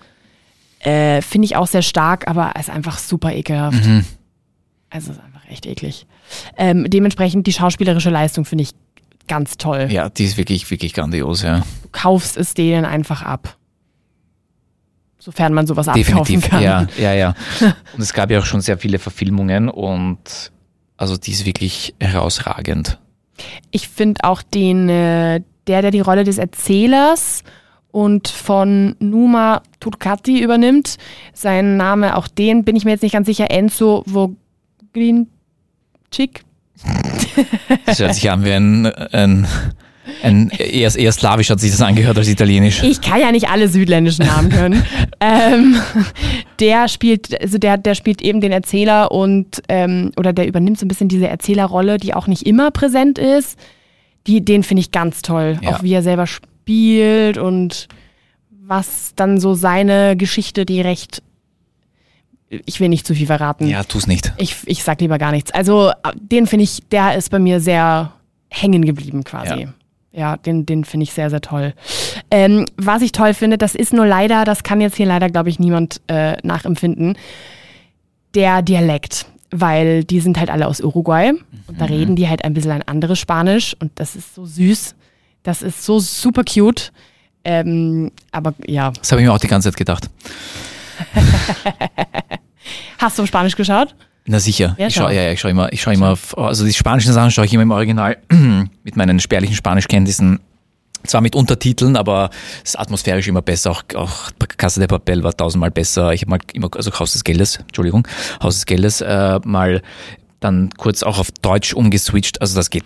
Äh, 0.80 1.22
Finde 1.22 1.46
ich 1.46 1.56
auch 1.56 1.66
sehr 1.66 1.82
stark, 1.82 2.28
aber 2.28 2.54
ist 2.58 2.70
einfach 2.70 2.98
super 2.98 3.32
ekelhaft. 3.32 3.84
Also 4.90 5.12
ist 5.12 5.20
einfach 5.20 5.48
echt 5.50 5.66
eklig. 5.66 6.06
Ähm, 6.56 6.88
dementsprechend 6.88 7.46
die 7.46 7.52
schauspielerische 7.52 8.10
Leistung 8.10 8.44
finde 8.44 8.62
ich 8.62 8.70
ganz 9.28 9.56
toll. 9.56 9.88
Ja, 9.90 10.08
die 10.08 10.24
ist 10.24 10.36
wirklich, 10.36 10.70
wirklich 10.70 10.94
grandios, 10.94 11.42
ja. 11.42 11.58
Du 11.82 11.88
kaufst 11.92 12.36
es 12.36 12.54
denen 12.54 12.84
einfach 12.84 13.22
ab. 13.22 13.56
Sofern 15.18 15.54
man 15.54 15.66
sowas 15.66 15.86
Definitiv. 15.86 16.12
abkaufen 16.14 16.40
kann. 16.42 16.62
Ja, 16.62 16.86
ja, 16.98 17.12
ja. 17.12 17.34
Und 17.94 18.00
es 18.00 18.12
gab 18.12 18.30
ja 18.30 18.38
auch 18.38 18.44
schon 18.44 18.60
sehr 18.60 18.78
viele 18.78 18.98
Verfilmungen 19.00 19.68
und 19.68 20.52
also 20.96 21.16
die 21.16 21.32
ist 21.32 21.44
wirklich 21.44 21.94
herausragend. 21.98 22.98
Ich 23.70 23.88
finde 23.88 24.22
auch 24.24 24.42
den, 24.42 24.88
äh, 24.88 25.42
der, 25.66 25.82
der 25.82 25.90
die 25.90 26.00
Rolle 26.00 26.24
des 26.24 26.38
Erzählers 26.38 27.42
und 27.90 28.28
von 28.28 28.94
Numa 28.98 29.62
Turcati 29.80 30.40
übernimmt, 30.40 30.96
sein 31.32 31.76
Name, 31.76 32.16
auch 32.16 32.28
den 32.28 32.64
bin 32.64 32.76
ich 32.76 32.84
mir 32.84 32.92
jetzt 32.92 33.02
nicht 33.02 33.12
ganz 33.12 33.26
sicher, 33.26 33.50
Enzo 33.50 34.04
Vogrinchik. 34.96 36.44
Das 37.84 37.98
hört 38.00 38.14
sich 38.14 38.30
an 38.30 38.44
wie 38.44 38.52
ein, 38.52 38.86
ein, 38.86 39.46
ein 40.22 40.50
eher, 40.50 40.94
eher 40.94 41.12
slawisch 41.12 41.50
hat 41.50 41.60
sich 41.60 41.70
das 41.70 41.82
angehört 41.82 42.16
als 42.16 42.28
italienisch. 42.28 42.82
Ich 42.82 43.00
kann 43.00 43.20
ja 43.20 43.30
nicht 43.30 43.48
alle 43.50 43.68
südländischen 43.68 44.26
Namen 44.26 44.48
können. 44.50 44.82
ähm, 45.20 45.76
der 46.58 46.88
spielt, 46.88 47.38
also 47.40 47.58
der, 47.58 47.76
der 47.76 47.94
spielt 47.94 48.22
eben 48.22 48.40
den 48.40 48.52
Erzähler 48.52 49.12
und 49.12 49.62
ähm, 49.68 50.12
oder 50.16 50.32
der 50.32 50.46
übernimmt 50.46 50.78
so 50.78 50.86
ein 50.86 50.88
bisschen 50.88 51.08
diese 51.08 51.28
Erzählerrolle, 51.28 51.98
die 51.98 52.14
auch 52.14 52.26
nicht 52.26 52.46
immer 52.46 52.70
präsent 52.70 53.18
ist. 53.18 53.58
Die, 54.26 54.44
den 54.44 54.62
finde 54.62 54.80
ich 54.80 54.90
ganz 54.90 55.22
toll. 55.22 55.58
Ja. 55.62 55.70
Auch 55.70 55.82
wie 55.82 55.92
er 55.92 56.02
selber 56.02 56.26
spielt 56.26 57.36
und 57.36 57.88
was 58.48 59.12
dann 59.14 59.38
so 59.40 59.54
seine 59.54 60.16
Geschichte, 60.16 60.64
die 60.64 60.80
recht. 60.80 61.22
Ich 62.48 62.78
will 62.80 62.88
nicht 62.88 63.06
zu 63.06 63.14
viel 63.14 63.26
verraten. 63.26 63.66
Ja, 63.66 63.82
tu's 63.82 64.06
nicht. 64.06 64.32
Ich, 64.36 64.56
ich 64.66 64.84
sag 64.84 65.00
lieber 65.00 65.18
gar 65.18 65.32
nichts. 65.32 65.50
Also, 65.50 65.92
den 66.14 66.46
finde 66.46 66.64
ich, 66.64 66.82
der 66.90 67.16
ist 67.16 67.30
bei 67.30 67.38
mir 67.38 67.60
sehr 67.60 68.12
hängen 68.48 68.84
geblieben 68.84 69.24
quasi. 69.24 69.62
Ja. 69.62 69.68
Ja, 70.12 70.36
den, 70.38 70.64
den 70.64 70.84
finde 70.84 71.04
ich 71.04 71.12
sehr, 71.12 71.28
sehr 71.28 71.42
toll. 71.42 71.74
Ähm, 72.30 72.64
was 72.78 73.02
ich 73.02 73.12
toll 73.12 73.34
finde, 73.34 73.58
das 73.58 73.74
ist 73.74 73.92
nur 73.92 74.06
leider, 74.06 74.46
das 74.46 74.62
kann 74.62 74.80
jetzt 74.80 74.96
hier 74.96 75.04
leider, 75.04 75.28
glaube 75.28 75.50
ich, 75.50 75.58
niemand 75.58 76.00
äh, 76.06 76.38
nachempfinden, 76.42 77.18
der 78.34 78.62
Dialekt. 78.62 79.26
Weil 79.50 80.04
die 80.04 80.20
sind 80.20 80.38
halt 80.38 80.48
alle 80.50 80.66
aus 80.68 80.80
Uruguay 80.80 81.32
und 81.68 81.80
da 81.80 81.84
reden 81.84 82.16
die 82.16 82.28
halt 82.28 82.44
ein 82.44 82.52
bisschen 82.54 82.72
ein 82.72 82.82
anderes 82.88 83.18
Spanisch 83.18 83.76
und 83.78 83.92
das 83.96 84.16
ist 84.16 84.34
so 84.34 84.44
süß. 84.44 84.94
Das 85.42 85.62
ist 85.62 85.84
so 85.84 86.00
super 86.00 86.42
cute. 86.44 86.92
Ähm, 87.44 88.10
aber 88.32 88.54
ja, 88.66 88.90
Das 88.90 89.12
habe 89.12 89.20
ich 89.20 89.28
mir 89.28 89.32
auch 89.34 89.38
die 89.38 89.46
ganze 89.46 89.70
Zeit 89.70 89.76
gedacht. 89.76 90.10
hast 92.98 93.18
du 93.18 93.22
auf 93.22 93.28
Spanisch 93.28 93.56
geschaut? 93.56 93.94
Na 94.26 94.40
sicher. 94.40 94.74
Ja, 94.78 94.88
ich 94.88 94.94
schaue 94.94 95.08
schau. 95.08 95.14
ja, 95.14 95.22
ja, 95.22 95.32
ich 95.32 95.40
schau 95.40 95.48
immer, 95.48 95.72
ich 95.72 95.80
schaue 95.80 95.94
immer, 95.94 96.10
auf, 96.10 96.36
also 96.36 96.64
die 96.64 96.72
spanischen 96.72 97.12
Sachen 97.12 97.30
schaue 97.30 97.46
ich 97.46 97.54
immer 97.54 97.62
im 97.62 97.70
Original 97.70 98.16
mit 98.82 98.96
meinen 98.96 99.20
spärlichen 99.20 99.54
Spanischkenntnissen. 99.54 100.40
Zwar 101.04 101.20
mit 101.20 101.36
Untertiteln, 101.36 101.96
aber 101.96 102.30
es 102.64 102.70
ist 102.70 102.80
atmosphärisch 102.80 103.28
immer 103.28 103.42
besser. 103.42 103.70
Auch, 103.70 103.84
auch 103.94 104.30
Casa 104.56 104.80
de 104.80 104.88
Papel 104.88 105.22
war 105.22 105.36
tausendmal 105.36 105.70
besser. 105.70 106.12
Ich 106.12 106.22
habe 106.22 106.30
mal 106.30 106.38
immer, 106.52 106.68
also 106.74 106.92
Haus 106.98 107.12
des 107.12 107.22
Geldes, 107.22 107.58
Entschuldigung, 107.58 108.08
Haus 108.42 108.56
des 108.56 108.66
Geldes, 108.66 109.02
äh, 109.02 109.38
mal 109.44 109.82
dann 110.40 110.70
kurz 110.76 111.04
auch 111.04 111.20
auf 111.20 111.30
Deutsch 111.30 111.74
umgeswitcht. 111.74 112.40
Also 112.40 112.56
das 112.56 112.70
geht 112.70 112.84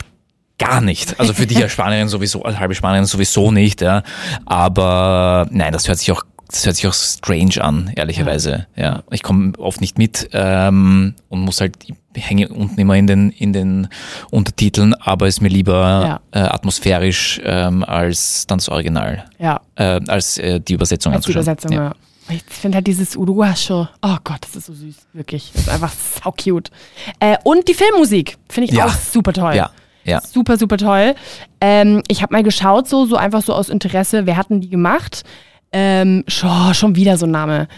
gar 0.58 0.80
nicht. 0.82 1.18
Also 1.18 1.32
für 1.32 1.46
dich 1.46 1.62
als 1.62 1.72
Spanierin 1.72 2.08
sowieso, 2.08 2.42
als 2.42 2.58
halbe 2.58 2.74
Spanierin 2.74 3.06
sowieso 3.06 3.50
nicht, 3.50 3.80
ja. 3.80 4.02
Aber 4.44 5.48
nein, 5.50 5.72
das 5.72 5.88
hört 5.88 5.98
sich 5.98 6.12
auch, 6.12 6.22
das 6.50 6.66
hört 6.66 6.76
sich 6.76 6.86
auch 6.86 6.92
strange 6.94 7.62
an, 7.62 7.92
ehrlicherweise. 7.96 8.66
Ja, 8.76 9.02
ich 9.10 9.22
komme 9.22 9.52
oft 9.58 9.80
nicht 9.80 9.98
mit 9.98 10.28
ähm, 10.32 11.14
und 11.28 11.40
muss 11.40 11.60
halt 11.60 11.76
ich 12.14 12.28
hänge 12.28 12.48
unten 12.48 12.78
immer 12.80 12.94
in 12.96 13.06
den 13.06 13.30
in 13.30 13.52
den 13.52 13.88
Untertiteln, 14.30 14.94
aber 14.94 15.26
ist 15.28 15.40
mir 15.40 15.48
lieber 15.48 16.20
äh, 16.32 16.38
atmosphärisch 16.40 17.40
ähm, 17.44 17.84
als 17.84 18.46
dann 18.46 18.58
das 18.58 18.68
Original, 18.68 19.24
Ja, 19.38 19.60
äh, 19.76 20.00
als 20.08 20.38
äh, 20.38 20.60
die 20.60 20.74
Übersetzung 20.74 21.12
als 21.12 21.24
die 21.24 21.32
anzuschauen. 21.32 21.42
Übersetzung, 21.44 21.72
ja. 21.72 21.94
Ich 22.28 22.44
finde 22.44 22.76
halt 22.76 22.86
dieses 22.86 23.16
Uruguascho, 23.16 23.88
oh 24.02 24.16
Gott, 24.22 24.38
das 24.42 24.54
ist 24.54 24.66
so 24.66 24.72
süß, 24.74 24.94
wirklich. 25.14 25.50
Das 25.52 25.62
ist 25.62 25.68
einfach 25.68 25.92
sau 25.92 26.32
cute. 26.32 26.70
Äh, 27.18 27.36
und 27.42 27.66
die 27.66 27.74
Filmmusik 27.74 28.36
finde 28.48 28.70
ich 28.70 28.76
Ja. 28.76 28.86
auch 28.86 28.94
super 28.94 29.32
toll. 29.32 29.54
Ja, 29.56 29.70
ja. 30.04 30.20
Super, 30.20 30.56
super 30.56 30.76
toll. 30.76 31.14
Ähm, 31.60 32.02
ich 32.08 32.22
habe 32.22 32.32
mal 32.32 32.42
geschaut, 32.44 32.88
so, 32.88 33.04
so 33.06 33.16
einfach 33.16 33.42
so 33.42 33.52
aus 33.52 33.68
Interesse, 33.68 34.26
wer 34.26 34.36
hatten 34.36 34.60
die 34.60 34.68
gemacht? 34.70 35.24
Ähm, 35.72 36.24
schon, 36.26 36.74
schon 36.74 36.96
wieder 36.96 37.16
so 37.16 37.26
ein 37.26 37.30
Name. 37.30 37.68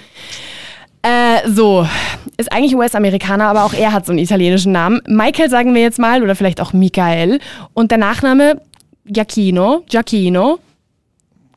Äh, 1.03 1.49
so, 1.49 1.87
ist 2.37 2.53
eigentlich 2.53 2.77
US-Amerikaner, 2.77 3.47
aber 3.47 3.65
auch 3.65 3.75
er 3.75 3.93
hat 3.93 4.07
so 4.07 4.13
einen 4.13 4.21
italienischen 4.21 4.73
Namen. 4.73 5.01
Michael 5.07 5.51
sagen 5.51 5.75
wir 5.75 5.83
jetzt 5.83 5.99
mal, 5.99 6.23
oder 6.23 6.37
vielleicht 6.37 6.61
auch 6.61 6.73
Michael. 6.73 7.41
Und 7.75 7.91
der 7.91 7.99
Nachname 7.99 8.61
Giacchino, 9.05 9.83
Giacchino, 9.89 10.61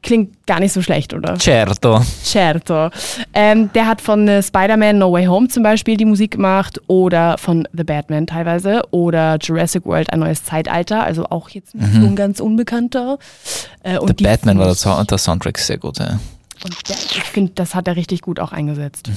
klingt 0.06 0.46
gar 0.46 0.60
nicht 0.60 0.72
so 0.72 0.82
schlecht, 0.82 1.14
oder? 1.14 1.38
Certo. 1.40 2.00
Certo. 2.24 2.90
Ähm, 3.34 3.72
der 3.74 3.88
hat 3.88 4.02
von 4.02 4.28
äh, 4.28 4.42
Spider-Man 4.42 5.00
No 5.00 5.12
Way 5.12 5.26
Home 5.26 5.48
zum 5.48 5.64
Beispiel 5.64 5.98
die 5.98 6.06
Musik 6.06 6.32
gemacht 6.32 6.80
oder 6.88 7.38
von 7.38 7.68
The 7.74 7.84
Batman 7.84 8.28
teilweise 8.28 8.84
oder 8.92 9.38
Jurassic 9.42 9.86
World 9.86 10.14
Ein 10.14 10.20
neues 10.20 10.44
Zeitalter, 10.44 11.04
also 11.04 11.26
auch 11.26 11.50
jetzt 11.50 11.72
so 11.72 11.78
ein 11.80 12.16
ganz 12.16 12.40
unbekannter. 12.40 13.18
Äh, 13.84 13.98
die 14.14 14.24
Batman 14.24 14.60
war 14.60 14.74
Sound, 14.76 15.10
der 15.10 15.18
Soundtrack 15.18 15.58
sehr 15.58 15.80
gut. 15.80 15.98
Ja. 15.98 16.20
Und 16.64 16.90
der, 16.90 16.96
ich 16.96 17.24
finde, 17.24 17.54
das 17.56 17.74
hat 17.74 17.88
er 17.88 17.96
richtig 17.96 18.22
gut 18.22 18.40
auch 18.40 18.52
eingesetzt. 18.52 19.10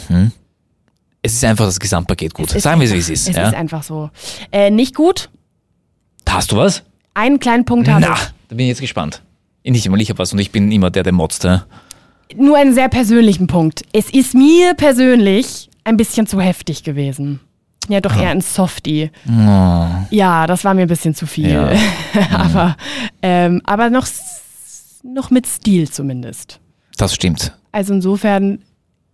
Es 1.21 1.35
ist 1.35 1.45
einfach 1.45 1.67
das 1.67 1.79
Gesamtpaket 1.79 2.33
gut. 2.33 2.55
Es 2.55 2.63
Sagen 2.63 2.81
wir 2.81 2.87
es, 2.87 2.95
wie 2.95 2.99
es 2.99 3.11
ist. 3.11 3.29
Es 3.29 3.37
ja. 3.37 3.49
ist 3.49 3.55
einfach 3.55 3.83
so. 3.83 4.11
Äh, 4.51 4.71
nicht 4.71 4.95
gut. 4.95 5.29
Hast 6.27 6.51
du 6.51 6.57
was? 6.57 6.83
Einen 7.13 7.41
kleinen 7.41 7.65
Punkt 7.65 7.89
habe 7.89 8.01
Na, 8.01 8.15
ich. 8.15 8.21
da 8.49 8.55
bin 8.55 8.61
ich 8.61 8.69
jetzt 8.69 8.81
gespannt. 8.81 9.23
Nicht 9.69 9.87
immer, 9.87 9.99
ich 9.99 10.09
habe 10.11 10.19
was 10.19 10.33
und 10.33 10.39
ich 10.39 10.51
bin 10.51 10.73
immer 10.73 10.91
der, 10.91 11.03
der 11.03 11.13
motzt. 11.13 11.45
Ja. 11.45 11.67
Nur 12.37 12.57
einen 12.57 12.75
sehr 12.75 12.89
persönlichen 12.89 13.47
Punkt. 13.47 13.83
Es 13.93 14.11
ist 14.11 14.35
mir 14.35 14.75
persönlich 14.75 15.71
ein 15.85 15.97
bisschen 15.97 16.27
zu 16.27 16.41
heftig 16.41 16.83
gewesen. 16.85 17.41
Ja, 17.89 18.01
doch 18.01 18.15
eher 18.15 18.31
ein 18.31 18.43
Softie. 18.43 19.11
Ja, 20.11 20.47
das 20.47 20.65
war 20.65 20.75
mir 20.75 20.83
ein 20.83 20.89
bisschen 20.89 21.15
zu 21.15 21.27
viel. 21.27 21.51
Ja. 21.51 21.73
aber 22.31 22.77
ähm, 23.23 23.63
aber 23.65 23.89
noch, 23.89 24.07
noch 25.03 25.31
mit 25.31 25.47
Stil 25.47 25.89
zumindest. 25.89 26.61
Das 26.99 27.15
stimmt. 27.15 27.57
Also 27.73 27.95
insofern 27.95 28.59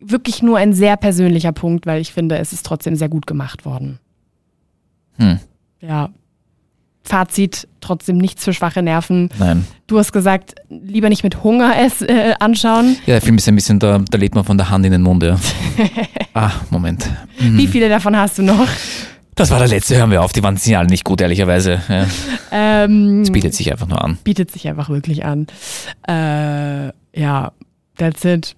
wirklich 0.01 0.43
nur 0.43 0.59
ein 0.59 0.73
sehr 0.73 0.97
persönlicher 0.97 1.53
Punkt, 1.53 1.87
weil 1.87 2.01
ich 2.01 2.13
finde, 2.13 2.39
es 2.39 2.53
ist 2.53 2.67
trotzdem 2.67 2.97
sehr 2.97 3.09
gut 3.09 3.27
gemacht 3.27 3.65
worden. 3.65 4.01
Hm. 5.19 5.39
Ja. 5.81 6.11
Fazit, 7.07 7.69
trotzdem 7.81 8.17
nichts 8.17 8.45
für 8.45 8.55
schwache 8.55 8.83
Nerven. 8.83 9.29
Nein. 9.39 9.67
Du 9.87 9.99
hast 9.99 10.13
gesagt, 10.13 10.55
lieber 10.71 11.11
nicht 11.11 11.23
mit 11.23 11.45
Hunger 11.45 11.75
es 11.79 12.01
äh, 12.01 12.33
anschauen. 12.41 12.97
Ja, 13.07 13.15
der 13.15 13.23
Film 13.23 13.37
ist 13.37 13.47
ein 13.47 13.55
bisschen, 13.55 13.79
da, 13.79 13.99
da 14.11 14.17
lebt 14.19 14.35
man 14.35 14.45
von 14.45 14.57
der 14.57 14.71
Hand 14.71 14.87
in 14.87 14.93
den 14.93 15.03
Mund. 15.03 15.23
Ja. 15.23 15.37
ah, 16.35 16.51
Moment. 16.71 17.05
Wie 17.39 17.67
viele 17.67 17.89
davon 17.91 18.17
hast 18.17 18.39
du 18.39 18.43
noch? 18.43 18.67
Das 19.35 19.51
war 19.51 19.59
der 19.59 19.69
letzte, 19.69 19.97
hören 19.97 20.11
wir 20.13 20.23
auf. 20.23 20.33
Die 20.33 20.43
waren 20.43 20.57
sind 20.57 20.77
alle 20.77 20.89
nicht 20.89 21.05
gut, 21.05 21.21
ehrlicherweise. 21.21 21.83
Ja. 21.89 22.07
Ähm, 22.53 23.23
Es 23.23 23.31
bietet 23.33 23.55
sich 23.55 23.71
einfach 23.71 23.89
nur 23.89 24.03
an. 24.03 24.17
bietet 24.25 24.51
sich 24.51 24.69
einfach 24.69 24.89
wirklich 24.89 25.25
an. 25.25 25.47
Äh, 26.09 26.93
ja, 27.21 27.53
that's 27.99 28.25
it. 28.25 28.55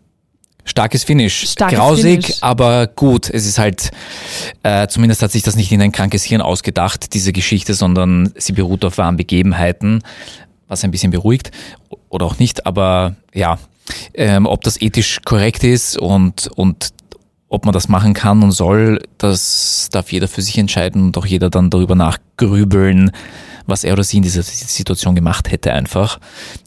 Starkes 0.67 1.05
Finish. 1.05 1.49
Starkes 1.49 1.79
Grausig, 1.79 2.27
Finish. 2.27 2.43
aber 2.43 2.89
gut. 2.89 3.31
Es 3.31 3.47
ist 3.47 3.59
halt, 3.59 3.91
äh, 4.63 4.89
zumindest 4.89 5.23
hat 5.23 5.33
sich 5.33 5.43
das 5.43 5.57
nicht 5.57 5.73
in 5.73 5.81
ein 5.81 5.93
krankes 5.93 6.25
Hirn 6.25 6.43
ausgedacht, 6.43 7.15
diese 7.15 7.33
Geschichte, 7.33 7.73
sondern 7.73 8.33
sie 8.37 8.53
beruht 8.53 8.85
auf 8.85 8.99
wahren 8.99 9.17
Begebenheiten, 9.17 10.03
was 10.69 10.85
ein 10.85 10.91
bisschen 10.91 11.13
beruhigt 11.13 11.53
oder 12.11 12.27
auch 12.27 12.39
nicht. 12.39 12.67
Aber 12.67 13.15
ja, 13.33 13.59
ähm, 14.15 14.47
ob 14.47 14.65
das 14.65 14.81
ethisch 14.81 15.21
korrekt 15.25 15.65
ist 15.65 15.97
und, 15.97 16.49
und 16.57 16.91
ob 17.49 17.65
man 17.65 17.73
das 17.73 17.89
machen 17.89 18.13
kann 18.13 18.43
und 18.43 18.53
soll, 18.53 19.01
das 19.19 19.89
darf 19.93 20.11
jeder 20.11 20.27
für 20.29 20.43
sich 20.43 20.59
entscheiden 20.59 21.07
und 21.07 21.19
auch 21.19 21.27
jeder 21.27 21.49
dann 21.49 21.71
darüber 21.71 21.95
nachgrübeln, 21.95 23.13
was 23.67 23.85
er 23.85 23.93
oder 23.93 24.05
sie 24.05 24.19
in 24.19 24.23
dieser 24.23 24.43
Situation 24.43 25.15
gemacht 25.15 25.51
hätte 25.51 25.73
einfach. 25.73 26.19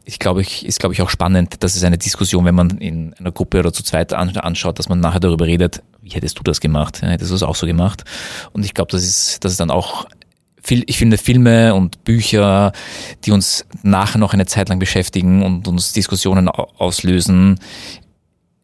Ich 0.06 0.20
glaube, 0.20 0.42
ich, 0.42 0.66
ist 0.66 0.80
glaube 0.80 0.94
ich 0.94 1.02
auch 1.02 1.10
spannend, 1.10 1.56
das 1.64 1.76
ist 1.76 1.84
eine 1.84 1.98
Diskussion, 1.98 2.46
wenn 2.46 2.56
man 2.56 2.78
in 2.80 3.14
einer 3.16 3.32
Gruppe 3.32 3.60
oder 3.60 3.72
zu 3.74 3.84
zweit 3.84 4.14
an- 4.14 4.36
anschaut, 4.38 4.80
dass 4.80 4.90
man 4.90 5.00
nachher 5.00 5.20
darüber 5.20 5.46
redet, 5.46 5.82
wie 6.02 6.10
hättest 6.10 6.40
du 6.40 6.44
das 6.44 6.60
gemacht? 6.62 7.02
Hättest 7.02 7.32
du 7.32 7.36
es 7.36 7.44
auch 7.44 7.56
so 7.56 7.66
gemacht? 7.68 8.04
Und 8.54 8.66
ich 8.66 8.74
glaube, 8.74 8.92
das 8.92 9.04
ist, 9.04 9.44
das 9.44 9.54
ist 9.54 9.60
dann 9.60 9.72
auch 9.72 10.06
viel, 10.62 10.84
ich 10.88 10.98
finde 10.98 11.18
Filme 11.18 11.74
und 11.74 12.04
Bücher, 12.04 12.74
die 13.26 13.32
uns 13.32 13.66
nachher 13.84 14.18
noch 14.18 14.34
eine 14.34 14.46
Zeit 14.46 14.70
lang 14.70 14.80
beschäftigen 14.80 15.42
und 15.44 15.68
uns 15.68 15.94
Diskussionen 15.94 16.50
au- 16.50 16.68
auslösen, 16.78 17.60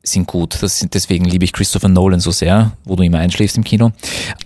sind 0.07 0.27
gut. 0.27 0.57
Das 0.61 0.79
sind, 0.79 0.93
deswegen 0.93 1.25
liebe 1.25 1.45
ich 1.45 1.53
Christopher 1.53 1.87
Nolan 1.87 2.19
so 2.19 2.31
sehr, 2.31 2.71
wo 2.83 2.95
du 2.95 3.03
immer 3.03 3.19
einschläfst 3.19 3.57
im 3.57 3.63
Kino. 3.63 3.87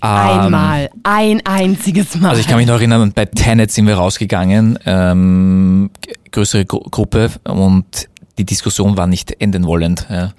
Ähm, 0.02 0.10
Einmal, 0.10 0.89
ein 1.04 1.45
einziges 1.45 2.15
Mal. 2.15 2.30
also 2.30 2.41
ich 2.41 2.48
kann 2.48 2.58
mich 2.58 2.67
noch 2.67 2.76
erinnern, 2.76 3.12
bei 3.13 3.26
Tenet 3.26 3.72
sind 3.72 3.88
wir 3.88 3.95
rausgegangen, 3.95 4.80
ähm, 4.86 5.89
größere 6.32 6.65
Gru 6.65 6.80
Gruppe 6.80 7.32
und 7.43 8.10
die 8.38 8.45
Diskussion 8.45 8.95
war 8.95 9.06
nicht 9.06 9.41
enden 9.41 9.65
wollend. 9.65 10.08
Ja. 10.10 10.32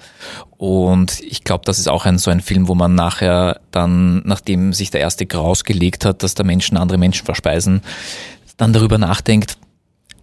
Und 0.56 1.20
ich 1.20 1.44
glaube, 1.44 1.64
das 1.66 1.78
ist 1.78 1.88
auch 1.88 2.06
ein 2.06 2.18
so 2.18 2.30
ein 2.30 2.40
Film, 2.40 2.66
wo 2.66 2.74
man 2.74 2.94
nachher 2.94 3.60
dann, 3.70 4.22
nachdem 4.24 4.72
sich 4.72 4.90
der 4.90 5.00
erste 5.00 5.26
Graus 5.26 5.64
gelegt 5.64 6.04
hat, 6.04 6.22
dass 6.22 6.34
da 6.34 6.42
Menschen 6.42 6.76
andere 6.76 6.98
Menschen 6.98 7.26
verspeisen, 7.26 7.82
dann 8.56 8.72
darüber 8.72 8.98
nachdenkt, 8.98 9.58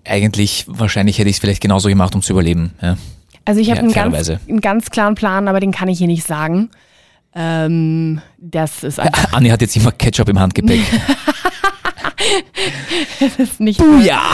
eigentlich, 0.05 0.65
wahrscheinlich 0.67 1.19
hätte 1.19 1.29
ich 1.29 1.35
es 1.35 1.39
vielleicht 1.39 1.61
genauso 1.61 1.89
gemacht, 1.89 2.15
um 2.15 2.21
zu 2.21 2.33
überleben. 2.33 2.71
Ja. 2.81 2.97
Also 3.47 3.61
ich 3.61 3.71
habe 3.71 3.79
Ja, 3.79 4.03
einen, 4.03 4.11
ganz, 4.11 4.29
einen 4.29 4.61
ganz 4.61 4.91
klaren 4.91 5.15
Plan, 5.15 5.47
aber 5.47 5.61
den 5.61 5.71
kann 5.71 5.87
ich 5.87 5.97
hier 5.97 6.07
nicht 6.07 6.25
sagen. 6.25 6.69
Ähm, 7.33 8.21
das 8.37 8.83
ist 8.83 8.99
einfach 8.99 9.31
Anni 9.31 9.49
hat 9.49 9.61
jetzt 9.61 9.75
immer 9.77 9.93
Ketchup 9.93 10.27
im 10.27 10.37
Handgepäck. 10.37 10.81
das 13.19 13.35
ist 13.37 13.59
nicht. 13.59 13.81
ja! 14.03 14.21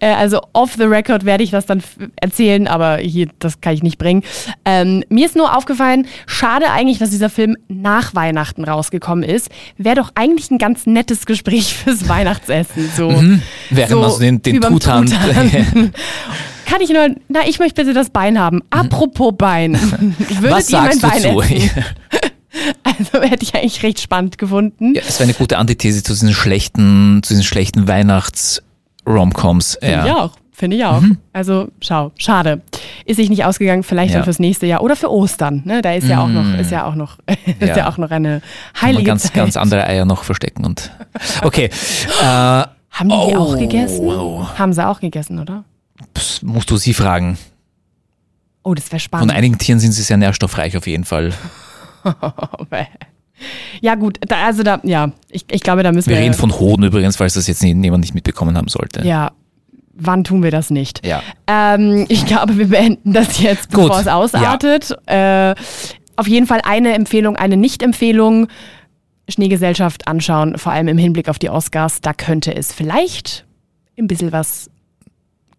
Äh, 0.00 0.14
also 0.14 0.40
off 0.52 0.74
the 0.76 0.84
record 0.84 1.24
werde 1.24 1.42
ich 1.42 1.50
das 1.50 1.66
dann 1.66 1.82
erzählen, 2.16 2.68
aber 2.68 2.98
hier, 2.98 3.28
das 3.40 3.60
kann 3.60 3.74
ich 3.74 3.82
nicht 3.82 3.98
bringen. 3.98 4.22
Ähm, 4.64 5.02
mir 5.08 5.26
ist 5.26 5.34
nur 5.34 5.56
aufgefallen, 5.56 6.06
schade 6.26 6.70
eigentlich, 6.70 6.98
dass 6.98 7.10
dieser 7.10 7.30
Film 7.30 7.56
nach 7.66 8.14
Weihnachten 8.14 8.64
rausgekommen 8.64 9.24
ist. 9.24 9.48
Wäre 9.76 9.96
doch 9.96 10.12
eigentlich 10.14 10.50
ein 10.50 10.58
ganz 10.58 10.86
nettes 10.86 11.26
Gespräch 11.26 11.74
fürs 11.84 12.08
Weihnachtsessen. 12.08 12.90
So, 12.96 13.08
Während 13.70 13.90
so 13.90 14.00
man 14.00 14.10
so 14.10 14.18
den, 14.20 14.42
den 14.42 14.60
Tutan. 14.60 15.12
Kann 16.68 16.80
ich 16.82 16.90
nur, 16.90 17.08
na, 17.28 17.40
ich 17.46 17.58
möchte 17.58 17.82
bitte 17.82 17.94
das 17.94 18.10
Bein 18.10 18.38
haben. 18.38 18.62
Apropos 18.70 19.32
Bein. 19.38 19.74
Würdet 20.18 20.50
Was 20.50 20.70
ihr 20.70 20.78
mein 20.80 20.98
sagst 20.98 21.24
du 21.24 21.34
Bein 21.34 21.50
zu? 21.58 21.70
Also 22.82 23.22
hätte 23.22 23.42
ich 23.44 23.54
eigentlich 23.54 23.82
recht 23.82 24.00
spannend 24.00 24.36
gefunden. 24.38 24.94
Ja, 24.94 25.02
es 25.06 25.20
wäre 25.20 25.24
eine 25.28 25.34
gute 25.34 25.58
Antithese 25.58 26.02
zu 26.02 26.12
diesen 26.14 26.32
schlechten, 26.32 27.20
zu 27.22 27.34
diesen 27.34 27.44
schlechten 27.44 27.86
Weihnachts-Romcoms. 27.86 29.78
Finde 29.80 30.00
ich 30.00 30.06
Ja. 30.06 30.16
auch. 30.24 30.32
Finde 30.50 30.76
ich 30.76 30.84
auch. 30.84 31.02
Also, 31.32 31.68
schau, 31.80 32.10
schade. 32.18 32.62
Ist 33.04 33.16
sich 33.16 33.30
nicht 33.30 33.44
ausgegangen, 33.44 33.84
vielleicht 33.84 34.10
Ja. 34.10 34.16
dann 34.16 34.24
fürs 34.24 34.40
nächste 34.40 34.66
Jahr 34.66 34.82
oder 34.82 34.96
für 34.96 35.08
Ostern. 35.12 35.62
Ne? 35.64 35.82
Da 35.82 35.92
ist 35.92 36.08
ja 36.08 36.20
auch 36.20 36.26
noch, 36.26 36.58
ist 36.58 36.72
ja 36.72 36.84
auch 36.84 36.96
noch, 36.96 37.18
ist 37.46 37.60
ja. 37.60 37.76
Ja. 37.76 37.88
auch 37.90 37.96
noch 37.98 38.10
eine 38.10 38.40
Kann 38.40 38.42
man 38.72 38.82
heilige 38.82 39.04
ganz, 39.04 39.22
Zeit. 39.24 39.34
ganz 39.34 39.56
andere 39.56 39.84
Eier 39.86 40.04
noch 40.04 40.24
verstecken 40.24 40.64
und. 40.64 40.90
Okay. 41.42 41.66
äh, 42.20 42.24
Haben 42.24 42.68
die 43.04 43.08
die 43.08 43.36
Oh, 43.36 43.38
auch 43.38 43.56
gegessen? 43.58 44.04
wow. 44.04 44.58
Haben 44.58 44.72
sie 44.72 44.84
auch 44.84 44.98
gegessen, 44.98 45.38
oder? 45.38 45.62
Das 46.14 46.42
musst 46.42 46.70
du 46.70 46.76
sie 46.76 46.94
fragen. 46.94 47.38
Oh, 48.62 48.74
das 48.74 48.86
wäre 48.86 48.92
Von 48.92 49.00
spannend. 49.00 49.32
einigen 49.32 49.58
Tieren 49.58 49.80
sind 49.80 49.92
sie 49.92 50.02
sehr 50.02 50.16
nährstoffreich 50.16 50.76
auf 50.76 50.86
jeden 50.86 51.04
Fall. 51.04 51.32
ja, 53.80 53.94
gut, 53.94 54.18
da, 54.20 54.46
also 54.46 54.62
da, 54.62 54.80
ja, 54.82 55.12
ich, 55.30 55.44
ich 55.50 55.62
glaube, 55.62 55.82
da 55.82 55.92
müssen 55.92 56.10
Wir 56.10 56.16
wir. 56.16 56.24
reden 56.24 56.34
von 56.34 56.52
Hoden 56.58 56.84
übrigens, 56.84 57.16
falls 57.16 57.34
das 57.34 57.46
jetzt 57.46 57.62
jemand 57.62 58.00
nicht 58.00 58.14
mitbekommen 58.14 58.56
haben 58.56 58.68
sollte. 58.68 59.06
ja, 59.06 59.32
wann 59.94 60.24
tun 60.24 60.42
wir 60.42 60.50
das 60.50 60.70
nicht? 60.70 61.04
Ja. 61.06 61.22
Ähm, 61.46 62.06
ich 62.08 62.26
glaube, 62.26 62.56
wir 62.58 62.68
beenden 62.68 63.12
das 63.12 63.40
jetzt, 63.40 63.70
Gut, 63.72 63.88
bevor 63.88 64.00
es 64.00 64.06
ausartet. 64.08 64.96
Äh, 65.06 65.54
auf 66.16 66.26
jeden 66.28 66.46
Fall 66.46 66.60
eine 66.64 66.94
Empfehlung, 66.94 67.36
eine 67.36 67.56
Nicht-Empfehlung. 67.56 68.48
Schneegesellschaft 69.30 70.08
anschauen, 70.08 70.56
vor 70.56 70.72
allem 70.72 70.88
im 70.88 70.96
Hinblick 70.96 71.28
auf 71.28 71.38
die 71.38 71.50
Oscars. 71.50 72.00
Da 72.00 72.14
könnte 72.14 72.54
es 72.54 72.72
vielleicht 72.72 73.44
ein 73.98 74.06
bisschen 74.06 74.32
was 74.32 74.70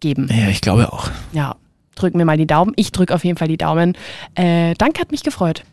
geben. 0.00 0.28
Ja, 0.30 0.48
ich 0.48 0.60
glaube 0.60 0.92
auch. 0.92 1.10
Ja, 1.32 1.56
drücken 1.94 2.18
wir 2.18 2.24
mal 2.24 2.36
die 2.36 2.46
Daumen. 2.46 2.72
Ich 2.76 2.92
drücke 2.92 3.14
auf 3.14 3.24
jeden 3.24 3.38
Fall 3.38 3.48
die 3.48 3.58
Daumen. 3.58 3.96
Äh, 4.34 4.74
danke, 4.74 5.00
hat 5.00 5.10
mich 5.10 5.22
gefreut. 5.22 5.64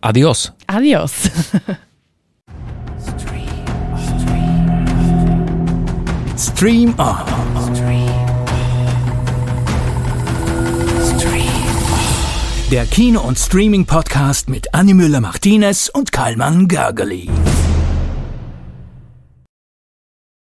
Adios. 0.00 0.52
Adios. 0.66 1.12
Stream 6.38 6.94
On. 6.98 7.16
Der 12.70 12.86
Kino- 12.86 13.22
und 13.22 13.36
Streaming-Podcast 13.36 14.48
mit 14.48 14.72
Annie 14.74 14.94
Müller-Martinez 14.94 15.90
und 15.92 16.12
Karlmann 16.12 16.68
Gergely. 16.68 17.28